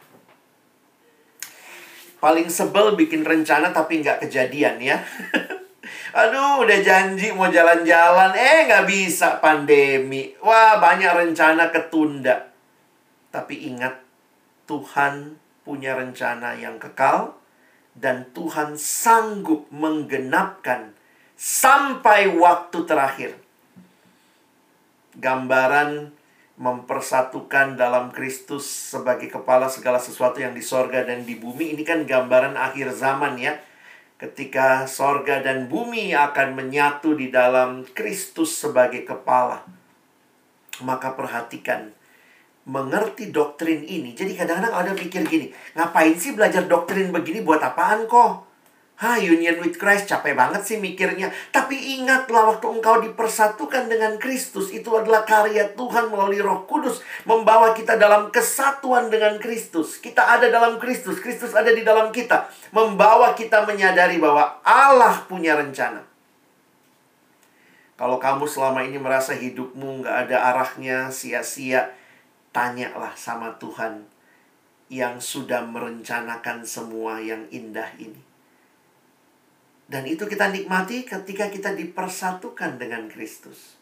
[2.22, 5.02] Paling sebel bikin rencana tapi nggak kejadian ya.
[6.16, 10.32] Aduh, udah janji mau jalan-jalan, eh nggak bisa pandemi.
[10.40, 12.56] Wah, banyak rencana ketunda.
[13.28, 14.00] Tapi ingat,
[14.64, 17.36] Tuhan punya rencana yang kekal
[17.92, 20.96] dan Tuhan sanggup menggenapkan
[21.36, 23.36] sampai waktu terakhir.
[25.20, 26.16] Gambaran
[26.56, 31.76] mempersatukan dalam Kristus sebagai kepala segala sesuatu yang di sorga dan di bumi.
[31.76, 33.52] Ini kan gambaran akhir zaman ya
[34.16, 39.60] ketika sorga dan bumi akan menyatu di dalam Kristus sebagai kepala.
[40.80, 41.92] Maka perhatikan,
[42.64, 44.16] mengerti doktrin ini.
[44.16, 48.45] Jadi kadang-kadang ada pikir gini, ngapain sih belajar doktrin begini buat apaan kok?
[48.96, 51.28] Ha, union with Christ capek banget sih mikirnya.
[51.52, 54.72] Tapi ingatlah waktu engkau dipersatukan dengan Kristus.
[54.72, 57.04] Itu adalah karya Tuhan melalui roh kudus.
[57.28, 60.00] Membawa kita dalam kesatuan dengan Kristus.
[60.00, 61.20] Kita ada dalam Kristus.
[61.20, 62.48] Kristus ada di dalam kita.
[62.72, 66.00] Membawa kita menyadari bahwa Allah punya rencana.
[68.00, 71.92] Kalau kamu selama ini merasa hidupmu nggak ada arahnya, sia-sia,
[72.52, 74.08] tanyalah sama Tuhan
[74.88, 78.35] yang sudah merencanakan semua yang indah ini.
[79.86, 83.78] Dan itu kita nikmati ketika kita dipersatukan dengan Kristus.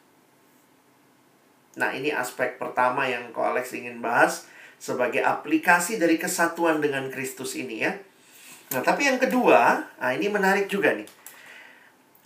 [1.81, 7.57] Nah, ini aspek pertama yang Ko Alex ingin bahas sebagai aplikasi dari kesatuan dengan Kristus
[7.57, 7.97] ini ya.
[8.77, 11.09] Nah, tapi yang kedua, nah ini menarik juga nih.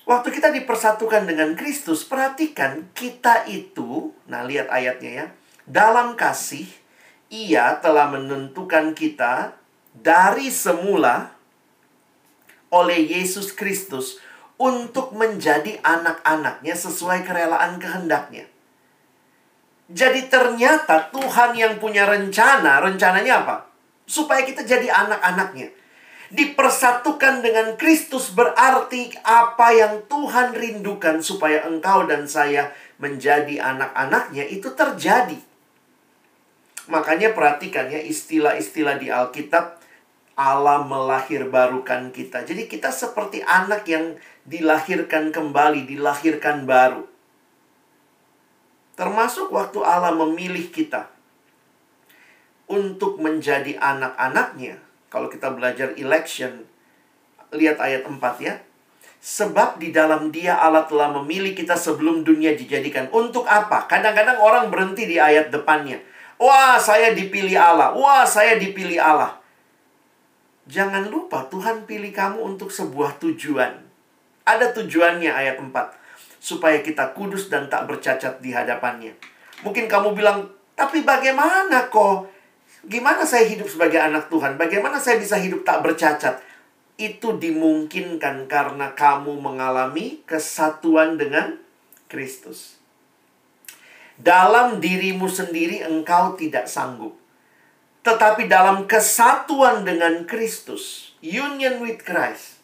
[0.09, 5.27] Waktu kita dipersatukan dengan Kristus, perhatikan kita itu, nah lihat ayatnya ya.
[5.69, 6.65] Dalam kasih,
[7.29, 9.55] ia telah menentukan kita
[9.93, 11.38] dari semula
[12.69, 14.21] oleh Yesus Kristus
[14.59, 18.51] untuk menjadi anak-anaknya sesuai kerelaan kehendaknya.
[19.89, 23.57] Jadi ternyata Tuhan yang punya rencana, rencananya apa?
[24.05, 25.73] Supaya kita jadi anak-anaknya.
[26.29, 32.69] Dipersatukan dengan Kristus berarti apa yang Tuhan rindukan supaya engkau dan saya
[33.01, 35.41] menjadi anak-anaknya itu terjadi.
[36.93, 39.78] Makanya perhatikan ya istilah-istilah di Alkitab
[40.39, 42.47] Allah melahirbarukan kita.
[42.47, 44.15] Jadi kita seperti anak yang
[44.47, 47.03] dilahirkan kembali, dilahirkan baru.
[48.95, 51.11] Termasuk waktu Allah memilih kita
[52.71, 54.79] untuk menjadi anak-anaknya.
[55.11, 56.63] Kalau kita belajar election,
[57.51, 58.63] lihat ayat 4 ya.
[59.19, 63.11] Sebab di dalam dia Allah telah memilih kita sebelum dunia dijadikan.
[63.11, 63.91] Untuk apa?
[63.91, 65.99] Kadang-kadang orang berhenti di ayat depannya.
[66.39, 67.91] Wah, saya dipilih Allah.
[67.99, 69.43] Wah, saya dipilih Allah.
[70.69, 73.81] Jangan lupa Tuhan pilih kamu untuk sebuah tujuan.
[74.45, 75.73] Ada tujuannya ayat 4.
[76.39, 79.17] Supaya kita kudus dan tak bercacat di hadapannya.
[79.65, 80.45] Mungkin kamu bilang,
[80.77, 82.29] tapi bagaimana kok?
[82.85, 84.61] Gimana saya hidup sebagai anak Tuhan?
[84.61, 86.39] Bagaimana saya bisa hidup tak bercacat?
[87.01, 91.57] Itu dimungkinkan karena kamu mengalami kesatuan dengan
[92.13, 92.77] Kristus.
[94.21, 97.17] Dalam dirimu sendiri engkau tidak sanggup.
[98.09, 102.57] Tetapi dalam kesatuan dengan Kristus, union with Christ,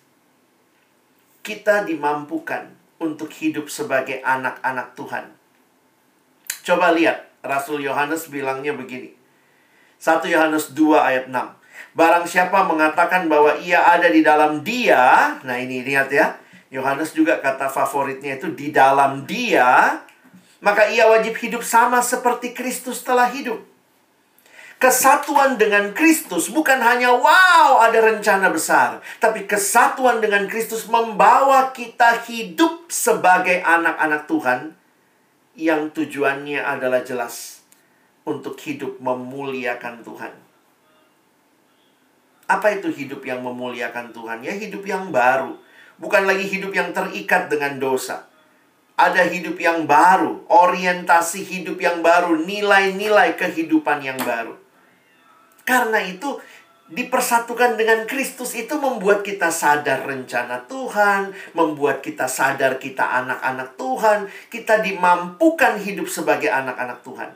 [1.45, 5.29] kita dimampukan untuk hidup sebagai anak-anak Tuhan.
[6.65, 9.13] Coba lihat, Rasul Yohanes bilangnya begini.
[10.01, 11.37] 1 Yohanes 2 ayat 6.
[11.93, 16.41] Barang siapa mengatakan bahwa ia ada di dalam dia, nah ini lihat ya.
[16.73, 20.01] Yohanes juga kata favoritnya itu di dalam dia,
[20.65, 23.74] maka ia wajib hidup sama seperti Kristus telah hidup.
[24.85, 32.21] Kesatuan dengan Kristus bukan hanya wow ada rencana besar, tapi kesatuan dengan Kristus membawa kita
[32.29, 34.77] hidup sebagai anak-anak Tuhan
[35.57, 37.65] yang tujuannya adalah jelas
[38.29, 40.37] untuk hidup memuliakan Tuhan.
[42.45, 44.45] Apa itu hidup yang memuliakan Tuhan?
[44.45, 45.57] Ya hidup yang baru.
[45.97, 48.29] Bukan lagi hidup yang terikat dengan dosa.
[49.01, 54.61] Ada hidup yang baru, orientasi hidup yang baru, nilai-nilai kehidupan yang baru.
[55.65, 56.41] Karena itu
[56.93, 64.29] dipersatukan dengan Kristus itu membuat kita sadar rencana Tuhan, membuat kita sadar kita anak-anak Tuhan,
[64.53, 67.31] kita dimampukan hidup sebagai anak-anak Tuhan.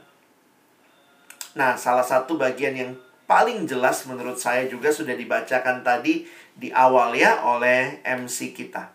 [1.56, 2.92] Nah, salah satu bagian yang
[3.24, 8.92] paling jelas menurut saya juga sudah dibacakan tadi di awal ya oleh MC kita.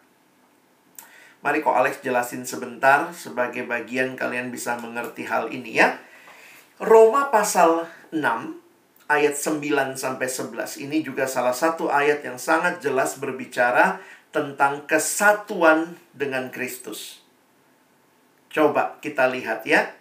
[1.44, 6.00] Mari kok Alex jelasin sebentar sebagai bagian kalian bisa mengerti hal ini ya.
[6.80, 7.84] Roma pasal
[8.16, 8.63] 6
[9.12, 14.00] ayat 9 sampai 11 ini juga salah satu ayat yang sangat jelas berbicara
[14.34, 17.22] tentang kesatuan dengan Kristus.
[18.50, 19.94] Coba kita lihat ya.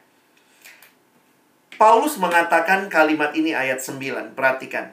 [1.77, 4.37] Paulus mengatakan kalimat ini ayat 9.
[4.37, 4.93] Perhatikan.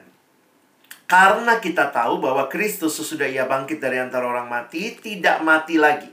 [1.10, 6.10] Karena kita tahu bahwa Kristus sesudah ia bangkit dari antara orang mati, tidak mati lagi.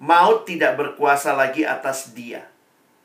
[0.00, 2.44] Maut tidak berkuasa lagi atas dia.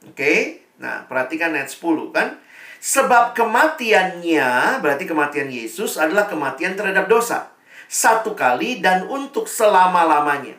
[0.04, 0.15] Oke?
[0.15, 0.39] Okay?
[0.75, 2.39] Nah, perhatikan ayat 10 kan.
[2.85, 7.49] Sebab kematiannya, berarti kematian Yesus adalah kematian terhadap dosa.
[7.89, 10.53] Satu kali dan untuk selama-lamanya.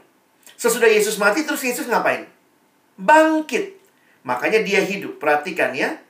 [0.59, 2.27] Sesudah Yesus mati, terus Yesus ngapain?
[2.99, 3.79] Bangkit.
[4.27, 5.23] Makanya dia hidup.
[5.23, 6.03] Perhatikan ya.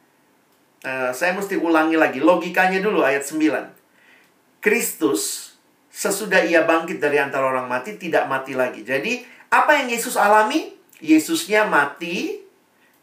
[0.81, 2.24] Uh, saya mesti ulangi lagi.
[2.24, 4.64] Logikanya dulu ayat 9.
[4.64, 5.52] Kristus
[5.92, 8.85] sesudah ia bangkit dari antara orang mati tidak mati lagi.
[8.85, 9.20] Jadi
[9.52, 10.72] apa yang Yesus alami?
[10.96, 12.40] Yesusnya mati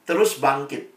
[0.06, 0.93] terus bangkit.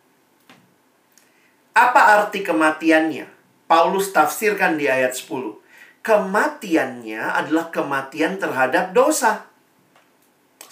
[1.77, 3.29] Apa arti kematiannya?
[3.69, 5.61] Paulus tafsirkan di ayat 10.
[6.01, 9.45] Kematiannya adalah kematian terhadap dosa.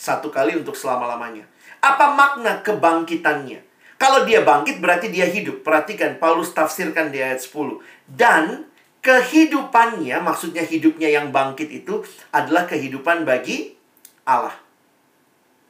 [0.01, 1.45] Satu kali untuk selama-lamanya.
[1.85, 3.61] Apa makna kebangkitannya?
[4.01, 5.61] Kalau dia bangkit berarti dia hidup.
[5.61, 7.85] Perhatikan Paulus tafsirkan di ayat 10.
[8.09, 8.65] Dan
[9.05, 12.01] kehidupannya, maksudnya hidupnya yang bangkit itu
[12.33, 13.77] adalah kehidupan bagi
[14.25, 14.57] Allah.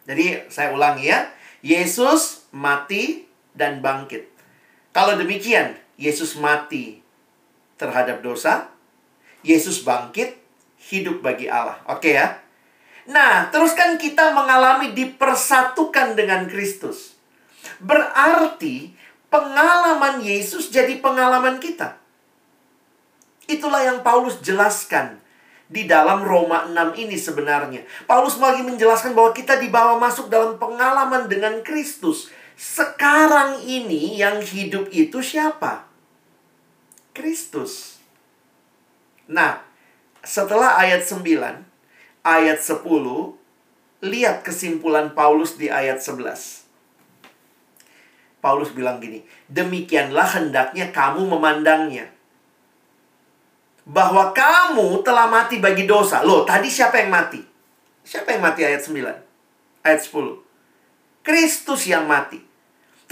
[0.07, 1.27] Jadi saya ulangi ya.
[1.64, 4.34] Yesus mati dan bangkit.
[4.94, 7.02] Kalau demikian, Yesus mati
[7.74, 8.70] terhadap dosa,
[9.42, 10.38] Yesus bangkit,
[10.88, 11.83] hidup bagi Allah.
[11.90, 12.38] Oke ya?
[13.11, 17.18] Nah, terus kan kita mengalami dipersatukan dengan Kristus.
[17.83, 18.94] Berarti
[19.28, 22.00] pengalaman Yesus jadi pengalaman kita.
[23.44, 25.20] Itulah yang Paulus jelaskan
[25.68, 27.85] di dalam Roma 6 ini sebenarnya.
[28.09, 32.33] Paulus lagi menjelaskan bahwa kita dibawa masuk dalam pengalaman dengan Kristus.
[32.55, 35.90] Sekarang ini yang hidup itu siapa?
[37.11, 37.99] Kristus.
[39.27, 39.62] Nah,
[40.23, 41.25] setelah ayat 9,
[42.23, 42.85] ayat 10,
[44.05, 46.64] lihat kesimpulan Paulus di ayat 11.
[48.45, 52.12] Paulus bilang gini, demikianlah hendaknya kamu memandangnya.
[53.88, 56.21] Bahwa kamu telah mati bagi dosa.
[56.21, 57.40] Loh, tadi siapa yang mati?
[58.05, 59.00] Siapa yang mati ayat 9?
[59.81, 60.44] Ayat 10.
[61.25, 62.44] Kristus yang mati.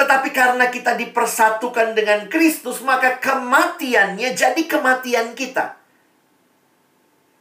[0.03, 5.79] Tetapi karena kita dipersatukan dengan Kristus, maka kematiannya jadi kematian kita.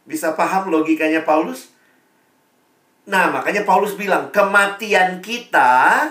[0.06, 1.74] Bisa paham logikanya Paulus?
[3.10, 6.06] Nah, makanya Paulus bilang, kematian kita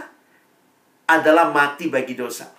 [1.06, 2.50] adalah mati bagi dosa.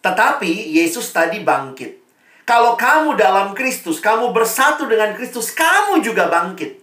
[0.00, 2.00] Tetapi Yesus tadi bangkit.
[2.48, 6.80] Kalau kamu dalam Kristus, kamu bersatu dengan Kristus, kamu juga bangkit.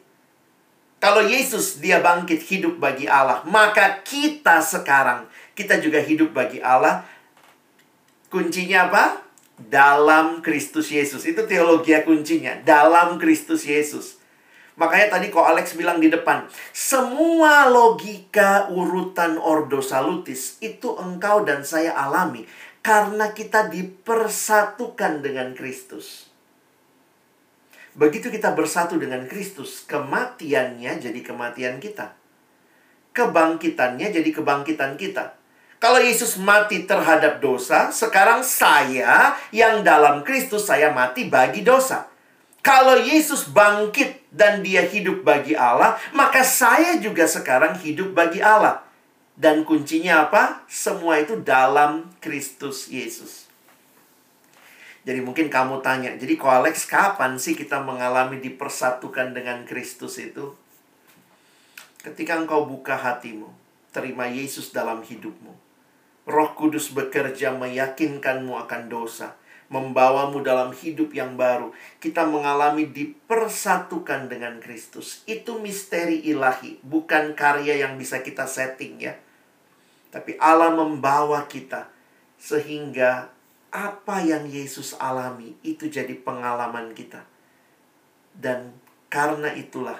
[1.02, 5.26] Kalau Yesus dia bangkit hidup bagi Allah, maka kita sekarang
[5.56, 7.08] kita juga hidup bagi Allah.
[8.28, 9.24] Kuncinya apa?
[9.56, 11.24] Dalam Kristus Yesus.
[11.24, 14.20] Itu teologi kuncinya, dalam Kristus Yesus.
[14.76, 21.64] Makanya tadi kok Alex bilang di depan, semua logika urutan ordo salutis itu engkau dan
[21.64, 22.44] saya alami
[22.84, 26.28] karena kita dipersatukan dengan Kristus.
[27.96, 32.12] Begitu kita bersatu dengan Kristus, kematiannya jadi kematian kita.
[33.16, 35.40] Kebangkitannya jadi kebangkitan kita.
[35.86, 42.10] Kalau Yesus mati terhadap dosa, sekarang saya yang dalam Kristus saya mati bagi dosa.
[42.66, 48.82] Kalau Yesus bangkit dan dia hidup bagi Allah, maka saya juga sekarang hidup bagi Allah.
[49.38, 50.66] Dan kuncinya apa?
[50.66, 53.46] Semua itu dalam Kristus Yesus.
[55.06, 60.50] Jadi mungkin kamu tanya, jadi ko Alex kapan sih kita mengalami dipersatukan dengan Kristus itu?
[62.02, 63.54] Ketika engkau buka hatimu,
[63.94, 65.65] terima Yesus dalam hidupmu.
[66.26, 71.74] Roh Kudus bekerja meyakinkanmu akan dosa membawamu dalam hidup yang baru.
[71.98, 75.26] Kita mengalami dipersatukan dengan Kristus.
[75.26, 79.18] Itu misteri ilahi, bukan karya yang bisa kita setting ya.
[80.14, 81.90] Tapi Allah membawa kita
[82.38, 83.34] sehingga
[83.74, 87.26] apa yang Yesus alami itu jadi pengalaman kita.
[88.32, 88.76] Dan
[89.12, 90.00] karena itulah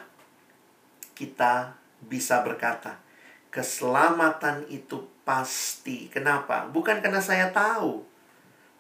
[1.16, 3.00] kita bisa berkata,
[3.52, 6.08] keselamatan itu pasti.
[6.08, 6.70] Kenapa?
[6.70, 8.16] Bukan karena saya tahu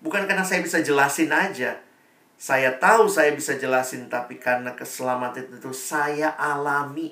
[0.05, 1.81] Bukan karena saya bisa jelasin aja.
[2.37, 7.09] Saya tahu saya bisa jelasin, tapi karena keselamatan itu saya alami.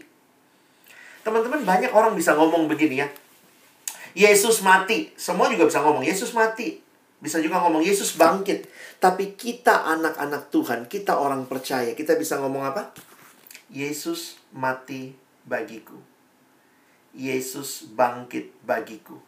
[1.25, 3.09] Teman-teman, banyak orang bisa ngomong begini ya.
[4.13, 5.09] Yesus mati.
[5.17, 6.85] Semua juga bisa ngomong, Yesus mati.
[7.17, 8.69] Bisa juga ngomong, Yesus bangkit.
[9.01, 12.93] Tapi kita anak-anak Tuhan, kita orang percaya, kita bisa ngomong apa?
[13.73, 15.17] Yesus mati
[15.49, 15.97] bagiku.
[17.13, 19.21] Yesus bangkit bagiku.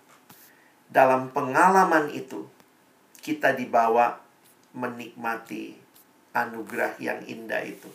[0.89, 2.49] Dalam pengalaman itu,
[3.21, 4.21] kita dibawa
[4.73, 5.77] menikmati
[6.35, 7.87] anugerah yang indah itu.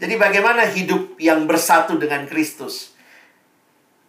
[0.00, 2.96] Jadi bagaimana hidup yang bersatu dengan Kristus?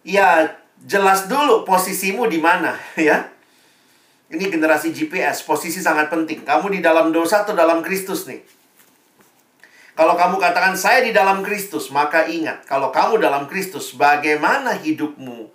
[0.02, 3.28] Ya, jelas dulu posisimu di mana, ya.
[4.32, 6.40] Ini generasi GPS, posisi sangat penting.
[6.48, 8.40] Kamu di dalam dosa atau dalam Kristus nih?
[9.92, 15.52] Kalau kamu katakan saya di dalam Kristus, maka ingat, kalau kamu dalam Kristus, bagaimana hidupmu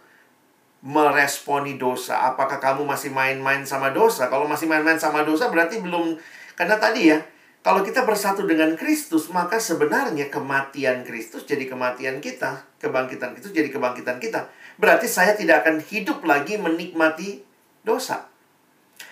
[0.86, 2.30] meresponi dosa.
[2.30, 4.30] Apakah kamu masih main-main sama dosa?
[4.30, 6.22] Kalau masih main-main sama dosa berarti belum
[6.58, 7.22] karena tadi ya,
[7.62, 13.70] kalau kita bersatu dengan Kristus, maka sebenarnya kematian Kristus jadi kematian kita, kebangkitan Kristus jadi
[13.70, 14.50] kebangkitan kita.
[14.82, 17.46] Berarti saya tidak akan hidup lagi menikmati
[17.86, 18.30] dosa.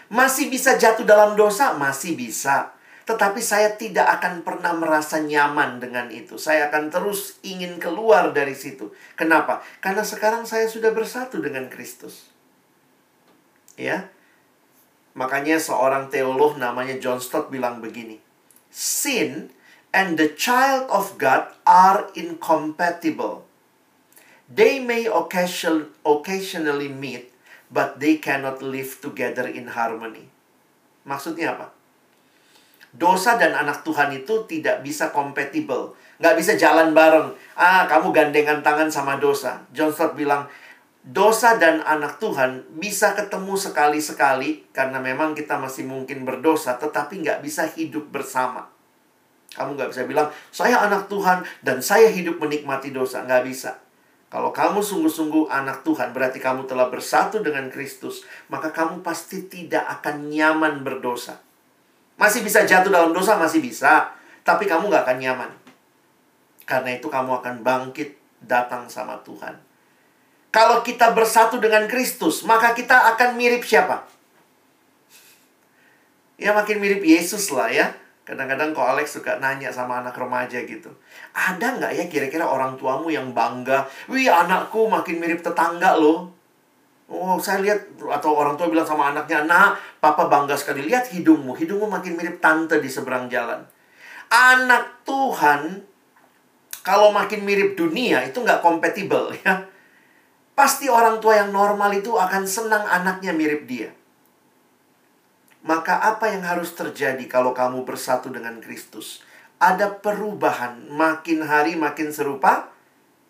[0.09, 2.74] Masih bisa jatuh dalam dosa, masih bisa.
[3.05, 6.41] Tetapi saya tidak akan pernah merasa nyaman dengan itu.
[6.41, 8.89] Saya akan terus ingin keluar dari situ.
[9.13, 9.61] Kenapa?
[9.77, 12.33] Karena sekarang saya sudah bersatu dengan Kristus.
[13.77, 14.09] Ya.
[15.13, 18.17] Makanya seorang teolog namanya John Stott bilang begini.
[18.73, 19.53] Sin
[19.93, 23.45] and the child of God are incompatible.
[24.49, 27.29] They may occasion, occasionally meet,
[27.69, 30.29] but they cannot live together in harmony.
[31.05, 31.74] Maksudnya apa?
[32.95, 35.95] Dosa dan anak Tuhan itu tidak bisa compatible.
[36.19, 37.35] Nggak bisa jalan bareng.
[37.59, 39.67] Ah, kamu gandengan tangan sama dosa.
[39.75, 40.47] John Stott bilang,
[41.03, 47.39] dosa dan anak Tuhan bisa ketemu sekali-sekali karena memang kita masih mungkin berdosa, tetapi nggak
[47.43, 48.71] bisa hidup bersama.
[49.55, 53.23] Kamu nggak bisa bilang, saya anak Tuhan dan saya hidup menikmati dosa.
[53.23, 53.71] Nggak bisa.
[54.27, 59.87] Kalau kamu sungguh-sungguh anak Tuhan, berarti kamu telah bersatu dengan Kristus, maka kamu pasti tidak
[59.99, 61.39] akan nyaman berdosa.
[62.15, 64.11] Masih bisa jatuh dalam dosa, masih bisa.
[64.45, 65.51] Tapi kamu gak akan nyaman.
[66.65, 69.53] Karena itu kamu akan bangkit datang sama Tuhan.
[70.49, 74.07] Kalau kita bersatu dengan Kristus, maka kita akan mirip siapa?
[76.35, 77.91] Ya makin mirip Yesus lah ya.
[78.25, 80.89] Kadang-kadang kok Alex suka nanya sama anak remaja gitu.
[81.31, 83.85] Ada nggak ya kira-kira orang tuamu yang bangga?
[84.09, 86.34] Wih anakku makin mirip tetangga loh.
[87.05, 91.53] Oh, saya lihat atau orang tua bilang sama anaknya, "Nah, papa bangga sekali lihat hidungmu.
[91.53, 93.61] Hidungmu makin mirip tante di seberang jalan."
[94.33, 95.85] Anak Tuhan
[96.81, 99.69] kalau makin mirip dunia itu nggak kompatibel ya.
[100.57, 103.91] Pasti orang tua yang normal itu akan senang anaknya mirip dia.
[105.65, 109.25] Maka apa yang harus terjadi kalau kamu bersatu dengan Kristus?
[109.59, 112.69] Ada perubahan, makin hari makin serupa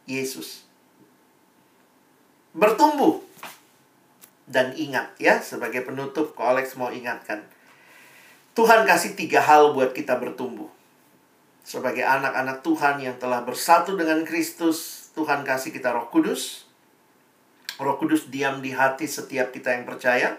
[0.06, 0.68] Yesus.
[2.54, 3.25] Bertumbuh
[4.46, 7.42] dan ingat ya, sebagai penutup, Alex mau ingatkan.
[8.54, 10.70] Tuhan kasih tiga hal buat kita bertumbuh.
[11.66, 16.70] Sebagai anak-anak Tuhan yang telah bersatu dengan Kristus, Tuhan kasih kita roh kudus.
[17.82, 20.38] Roh kudus diam di hati setiap kita yang percaya.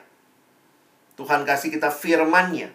[1.19, 2.71] Tuhan kasih kita firmannya.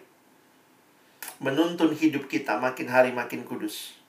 [1.40, 4.01] Menuntun hidup kita makin hari makin kudus.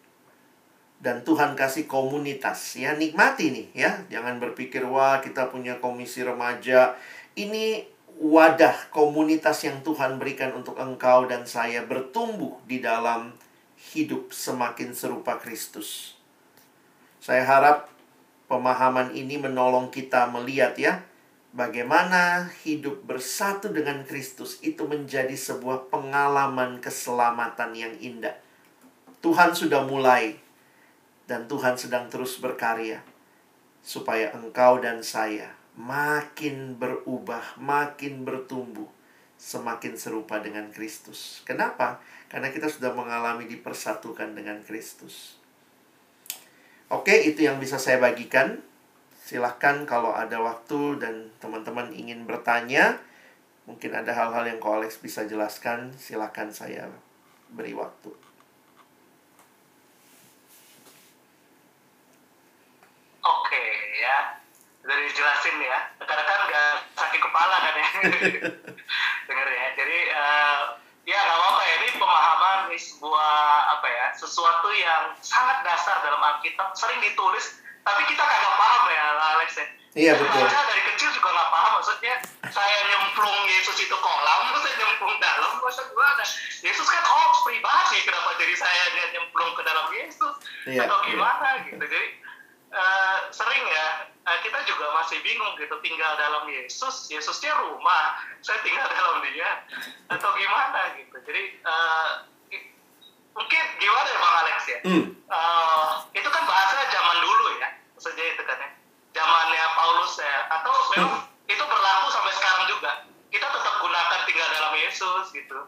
[1.04, 2.80] Dan Tuhan kasih komunitas.
[2.80, 3.92] Ya nikmati nih ya.
[4.08, 6.96] Jangan berpikir wah kita punya komisi remaja.
[7.36, 7.84] Ini
[8.24, 13.36] wadah komunitas yang Tuhan berikan untuk engkau dan saya bertumbuh di dalam
[13.92, 16.16] hidup semakin serupa Kristus.
[17.20, 17.92] Saya harap
[18.48, 21.04] pemahaman ini menolong kita melihat ya
[21.52, 28.40] bagaimana hidup bersatu dengan Kristus itu menjadi sebuah pengalaman keselamatan yang indah.
[29.24, 30.43] Tuhan sudah mulai
[31.30, 33.00] dan Tuhan sedang terus berkarya
[33.84, 38.88] supaya engkau dan saya makin berubah, makin bertumbuh,
[39.44, 41.44] semakin serupa dengan Kristus.
[41.44, 42.00] Kenapa?
[42.32, 45.36] Karena kita sudah mengalami dipersatukan dengan Kristus.
[46.94, 48.62] Oke, itu yang bisa saya bagikan.
[49.18, 53.02] Silahkan kalau ada waktu dan teman-teman ingin bertanya,
[53.66, 56.92] mungkin ada hal-hal yang Ko Alex bisa jelaskan, silahkan saya
[57.50, 58.12] beri waktu.
[63.24, 63.64] Oke
[63.98, 64.38] ya,
[64.86, 65.80] dari jelasin ya.
[65.98, 67.88] Kadang-kadang nggak sakit kepala kan ya.
[69.28, 69.68] Dengar ya.
[69.76, 70.62] Jadi uh,
[71.04, 71.74] ya nggak apa-apa ya.
[71.84, 73.34] Ini pemahaman ini sebuah
[73.80, 76.74] apa ya, sesuatu yang sangat dasar dalam Alkitab.
[76.76, 79.06] Sering ditulis, tapi kita kagak paham ya,
[79.38, 79.68] Alex ya.
[79.94, 80.50] Iya betul.
[80.50, 82.16] Saya dari kecil juga nggak paham maksudnya
[82.50, 86.26] saya nyemplung Yesus itu kolam, terus saya nyemplung dalam, maksud gimana?
[86.66, 90.34] Yesus kan oh pribadi, kenapa jadi saya nyemplung ke dalam Yesus?
[90.66, 91.08] Iya, Atau iya.
[91.14, 91.78] gimana gitu.
[91.78, 92.10] Jadi
[92.74, 93.86] eh, sering ya
[94.24, 99.68] eh, kita juga masih bingung gitu tinggal dalam Yesus Yesusnya rumah saya tinggal dalam dia
[100.08, 101.16] atau gimana gitu.
[101.22, 101.42] Jadi
[102.50, 102.68] i-
[103.32, 104.80] mungkin gimana ya bang Alex ya?
[104.86, 105.04] Hmm.
[105.14, 108.70] Eh, itu kan bahasa zaman dulu ya maksudnya itu kan ya.
[109.14, 112.92] Zamannya Paulus ya atau memang itu berlaku sampai sekarang juga.
[113.28, 115.60] Kita tetap gunakan tinggal dalam Yesus gitu.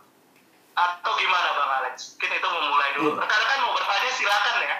[0.75, 2.15] Atau gimana bang Alex?
[2.15, 3.09] Mungkin itu memulai dulu.
[3.13, 3.21] Hmm.
[3.21, 4.75] rekan-rekan mau bertanya silakan ya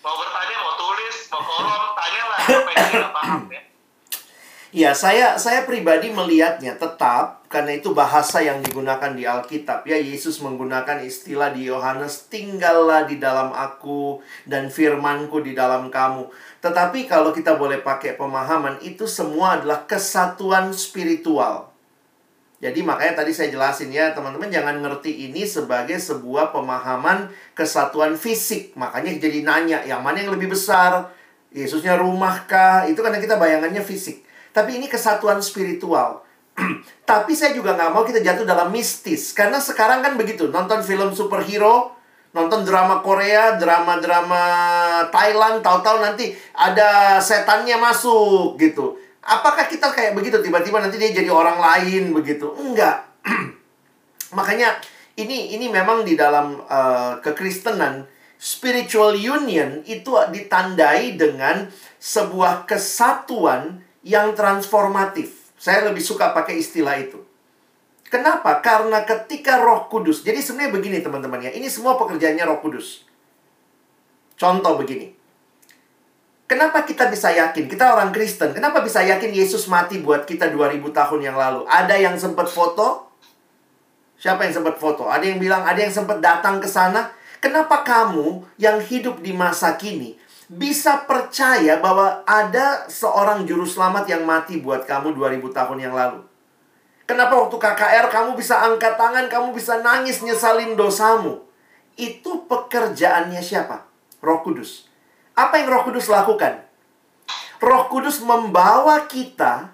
[0.00, 3.62] mau bertanya mau tulis mau kolom tanya lah apa yang tidak paham ya
[4.70, 9.82] Ya, saya saya pribadi melihatnya tetap karena itu bahasa yang digunakan di Alkitab.
[9.82, 16.30] Ya, Yesus menggunakan istilah di Yohanes, "Tinggallah di dalam aku dan firmanku di dalam kamu."
[16.62, 21.69] Tetapi kalau kita boleh pakai pemahaman itu semua adalah kesatuan spiritual.
[22.60, 28.76] Jadi makanya tadi saya jelasin ya, teman-teman jangan ngerti ini sebagai sebuah pemahaman kesatuan fisik.
[28.76, 31.08] Makanya jadi nanya, yang mana yang lebih besar?
[31.56, 32.84] Yesusnya rumahkah?
[32.84, 34.28] Itu karena kita bayangannya fisik.
[34.52, 36.20] Tapi ini kesatuan spiritual.
[37.08, 39.32] Tapi saya juga nggak mau kita jatuh dalam mistis.
[39.32, 41.96] Karena sekarang kan begitu, nonton film superhero,
[42.36, 44.42] nonton drama Korea, drama-drama
[45.08, 49.00] Thailand, tahu-tahu nanti ada setannya masuk gitu.
[49.20, 52.56] Apakah kita kayak begitu tiba-tiba nanti dia jadi orang lain begitu?
[52.56, 53.04] Enggak.
[54.36, 54.80] Makanya
[55.20, 58.08] ini ini memang di dalam uh, kekristenan
[58.40, 61.68] spiritual union itu ditandai dengan
[62.00, 65.52] sebuah kesatuan yang transformatif.
[65.60, 67.20] Saya lebih suka pakai istilah itu.
[68.08, 68.64] Kenapa?
[68.64, 70.24] Karena ketika Roh Kudus.
[70.24, 71.52] Jadi sebenarnya begini teman-teman ya.
[71.52, 73.04] Ini semua pekerjaannya Roh Kudus.
[74.40, 75.19] Contoh begini.
[76.50, 77.70] Kenapa kita bisa yakin?
[77.70, 78.50] Kita orang Kristen.
[78.50, 81.62] Kenapa bisa yakin Yesus mati buat kita 2000 tahun yang lalu?
[81.70, 83.06] Ada yang sempat foto?
[84.18, 85.06] Siapa yang sempat foto?
[85.06, 87.14] Ada yang bilang, ada yang sempat datang ke sana?
[87.38, 90.18] Kenapa kamu yang hidup di masa kini
[90.50, 96.26] bisa percaya bahwa ada seorang juru selamat yang mati buat kamu 2000 tahun yang lalu?
[97.06, 101.46] Kenapa waktu KKR kamu bisa angkat tangan, kamu bisa nangis nyesalin dosamu?
[101.94, 103.86] Itu pekerjaannya siapa?
[104.18, 104.89] Roh Kudus.
[105.40, 106.60] Apa yang Roh Kudus lakukan?
[107.64, 109.72] Roh Kudus membawa kita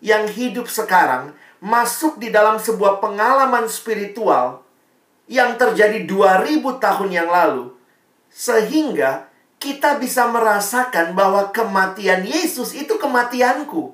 [0.00, 4.64] yang hidup sekarang masuk di dalam sebuah pengalaman spiritual
[5.28, 7.76] yang terjadi 2000 tahun yang lalu
[8.32, 9.28] sehingga
[9.60, 13.92] kita bisa merasakan bahwa kematian Yesus itu kematianku.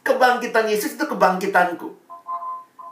[0.00, 1.92] Kebangkitan Yesus itu kebangkitanku.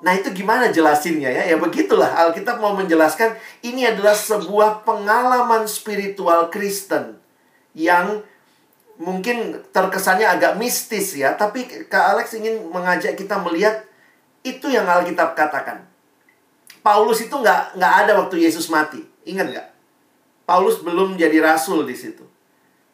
[0.05, 1.43] Nah, itu gimana jelasinnya ya?
[1.49, 7.24] Ya begitulah Alkitab mau menjelaskan ini adalah sebuah pengalaman spiritual Kristen
[7.75, 8.23] yang
[8.97, 13.83] mungkin terkesannya agak mistis ya, tapi Kak Alex ingin mengajak kita melihat
[14.47, 15.83] itu yang Alkitab katakan.
[16.85, 19.69] Paulus itu nggak nggak ada waktu Yesus mati, ingat nggak?
[20.45, 22.23] Paulus belum jadi rasul di situ.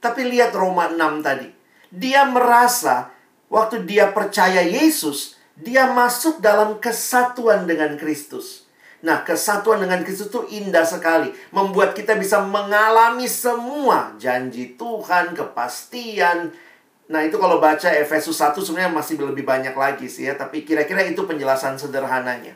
[0.00, 1.50] Tapi lihat Roma 6 tadi.
[1.90, 3.10] Dia merasa
[3.50, 8.59] waktu dia percaya Yesus, dia masuk dalam kesatuan dengan Kristus.
[9.00, 11.32] Nah, kesatuan dengan Kristus itu indah sekali.
[11.56, 16.52] Membuat kita bisa mengalami semua janji Tuhan, kepastian.
[17.10, 20.36] Nah, itu kalau baca Efesus 1 sebenarnya masih lebih banyak lagi sih ya.
[20.36, 22.52] Tapi kira-kira itu penjelasan sederhananya.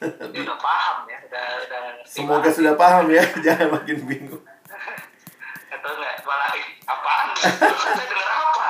[0.00, 1.80] Ini udah paham ya, udah udah.
[2.08, 4.40] Semoga sudah paham ya, jangan makin bingung.
[5.74, 7.28] Atau enggak malah "Ih, apaan?
[7.96, 8.68] Saya dengar apa?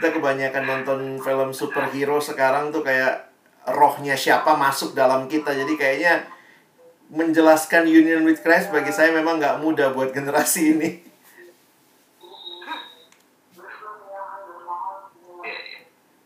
[0.00, 3.28] Kita kebanyakan nonton film superhero sekarang tuh kayak
[3.68, 5.52] rohnya siapa masuk dalam kita.
[5.52, 6.24] Jadi kayaknya
[7.10, 10.90] menjelaskan union with Christ bagi saya memang nggak mudah buat generasi ini.
[15.42, 15.80] Iya, iya.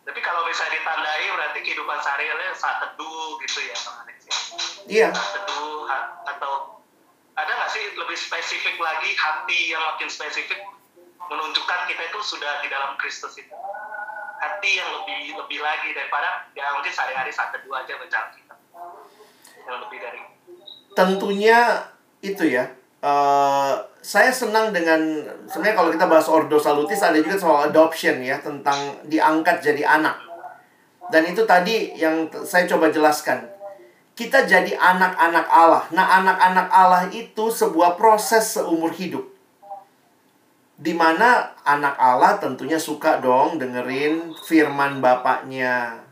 [0.05, 4.37] Tapi kalau bisa ditandai berarti kehidupan sehari-hari saat teduh gitu ya, Bang Alex ya.
[4.85, 5.89] Iya, teduh
[6.29, 6.83] atau
[7.35, 10.61] ada nggak sih lebih spesifik lagi hati yang makin spesifik
[11.25, 13.57] menunjukkan kita itu sudah di dalam Kristus itu
[14.39, 18.55] hati yang lebih lebih lagi daripada ya mungkin sehari-hari saat teduh aja baca kita
[19.65, 20.21] yang lebih dari
[20.95, 21.59] tentunya
[22.25, 22.65] itu ya.
[23.05, 23.75] eh,
[24.05, 25.01] saya senang dengan
[25.49, 30.21] sebenarnya kalau kita bahas Ordo Salutis ada juga soal adoption ya tentang diangkat jadi anak.
[31.09, 33.45] Dan itu tadi yang saya coba jelaskan.
[34.15, 35.85] Kita jadi anak-anak Allah.
[35.91, 39.35] Nah, anak-anak Allah itu sebuah proses seumur hidup.
[40.75, 46.03] di mana anak Allah tentunya suka dong dengerin firman bapaknya.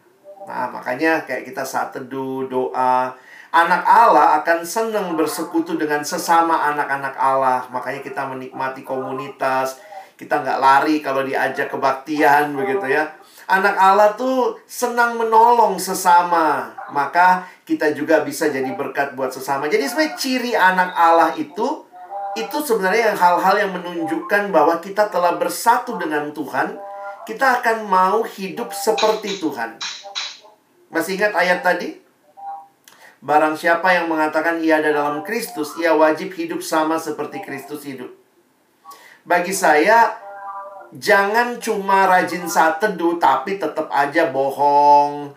[0.46, 3.14] Nah, makanya kayak kita saat teduh, doa,
[3.50, 7.66] anak Allah akan senang bersekutu dengan sesama anak-anak Allah.
[7.70, 9.78] Makanya kita menikmati komunitas,
[10.18, 13.06] kita nggak lari kalau diajak kebaktian begitu ya.
[13.50, 19.66] Anak Allah tuh senang menolong sesama, maka kita juga bisa jadi berkat buat sesama.
[19.66, 21.88] Jadi sebenarnya ciri anak Allah itu
[22.32, 26.80] itu sebenarnya hal-hal yang menunjukkan bahwa kita telah bersatu dengan Tuhan,
[27.28, 29.76] kita akan mau hidup seperti Tuhan.
[30.88, 32.00] Masih ingat ayat tadi?
[33.22, 38.10] Barang siapa yang mengatakan ia ada dalam Kristus, ia wajib hidup sama seperti Kristus hidup.
[39.22, 40.18] Bagi saya,
[40.90, 45.30] jangan cuma rajin saat teduh, tapi tetap aja bohong.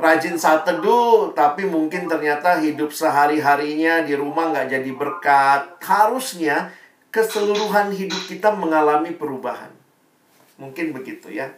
[0.00, 5.76] Rajin saat teduh, tapi mungkin ternyata hidup sehari-harinya di rumah nggak jadi berkat.
[5.84, 6.72] Harusnya
[7.12, 9.68] keseluruhan hidup kita mengalami perubahan.
[10.56, 11.52] Mungkin begitu ya.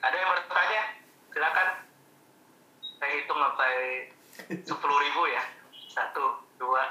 [0.00, 0.82] Ada yang bertanya?
[1.32, 1.68] Silakan.
[3.00, 3.72] Saya hitung sampai
[4.60, 5.44] sepuluh ribu ya.
[5.88, 6.84] Satu, dua,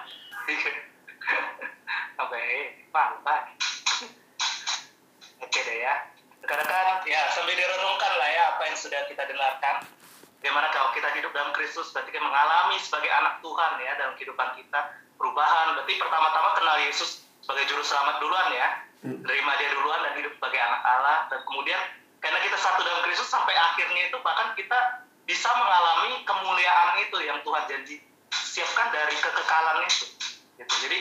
[0.49, 0.88] tiga.
[2.29, 3.41] Sampai pantai.
[5.41, 6.13] Oke deh ya.
[6.45, 9.81] Rekan-rekan, ya sambil direnungkan lah ya apa yang sudah kita dengarkan.
[10.37, 14.61] Bagaimana kalau kita hidup dalam Kristus, berarti kita mengalami sebagai anak Tuhan ya dalam kehidupan
[14.61, 15.73] kita perubahan.
[15.73, 18.67] Berarti pertama-tama kenal Yesus sebagai juru selamat duluan ya,
[19.01, 21.17] terima dia duluan dan hidup sebagai anak Allah.
[21.33, 21.81] Dan kemudian
[22.21, 27.41] karena kita satu dalam Kristus sampai akhirnya itu bahkan kita bisa mengalami kemuliaan itu yang
[27.41, 30.05] Tuhan janji siapkan dari kekekalan itu.
[30.61, 30.75] Gitu.
[30.85, 30.99] Jadi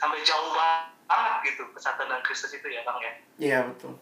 [0.00, 3.12] sampai jauh banget gitu kesatuan dengan Kristus itu ya bang ya.
[3.38, 3.94] Iya betul.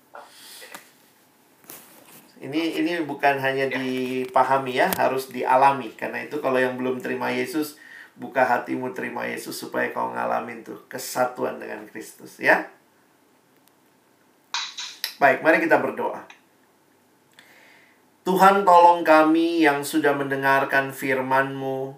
[2.43, 5.95] Ini ini bukan hanya dipahami ya, harus dialami.
[5.95, 7.79] Karena itu kalau yang belum terima Yesus,
[8.19, 12.67] buka hatimu terima Yesus supaya kau ngalamin tuh kesatuan dengan Kristus ya.
[15.23, 16.27] Baik, mari kita berdoa.
[18.27, 21.95] Tuhan tolong kami yang sudah mendengarkan firman-Mu,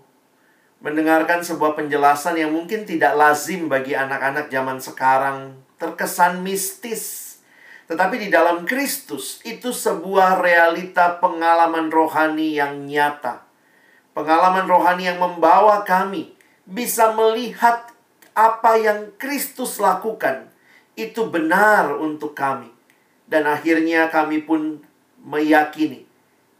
[0.84, 7.40] mendengarkan sebuah penjelasan yang mungkin tidak lazim bagi anak-anak zaman sekarang, terkesan mistis.
[7.88, 13.48] Tetapi di dalam Kristus itu sebuah realita pengalaman rohani yang nyata.
[14.12, 16.36] Pengalaman rohani yang membawa kami
[16.68, 17.88] bisa melihat
[18.36, 20.52] apa yang Kristus lakukan
[21.00, 22.68] itu benar untuk kami.
[23.24, 24.84] Dan akhirnya kami pun
[25.24, 26.04] meyakini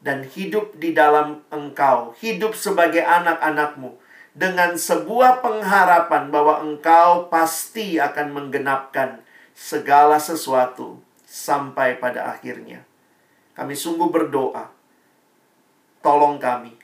[0.01, 4.04] dan hidup di dalam engkau, hidup sebagai anak-anakmu
[4.35, 9.23] dengan sebuah pengharapan bahwa engkau pasti akan menggenapkan
[9.55, 12.83] segala sesuatu sampai pada akhirnya.
[13.55, 14.75] Kami sungguh berdoa,
[16.03, 16.75] tolong kami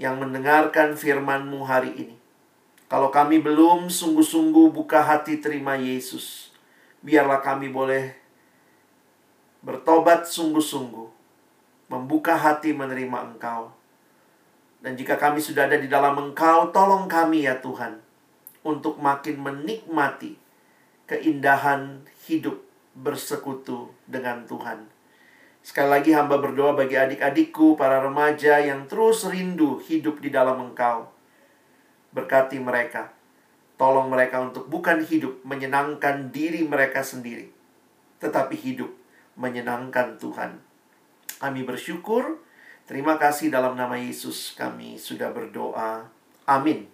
[0.00, 2.16] yang mendengarkan firman-Mu hari ini.
[2.88, 6.48] Kalau kami belum sungguh-sungguh buka hati terima Yesus,
[7.04, 8.16] biarlah kami boleh
[9.60, 11.08] bertobat sungguh-sungguh,
[11.92, 13.77] membuka hati menerima Engkau.
[14.78, 17.98] Dan jika kami sudah ada di dalam Engkau, tolong kami ya Tuhan,
[18.62, 20.38] untuk makin menikmati
[21.10, 22.62] keindahan hidup
[22.94, 24.86] bersekutu dengan Tuhan.
[25.66, 31.10] Sekali lagi hamba berdoa bagi adik-adikku, para remaja yang terus rindu hidup di dalam Engkau.
[32.14, 33.12] Berkati mereka.
[33.78, 37.46] Tolong mereka untuk bukan hidup menyenangkan diri mereka sendiri,
[38.18, 38.90] tetapi hidup
[39.38, 40.58] menyenangkan Tuhan.
[41.38, 42.42] Kami bersyukur.
[42.88, 46.08] Terima kasih dalam nama Yesus kami sudah berdoa.
[46.48, 46.88] Amin.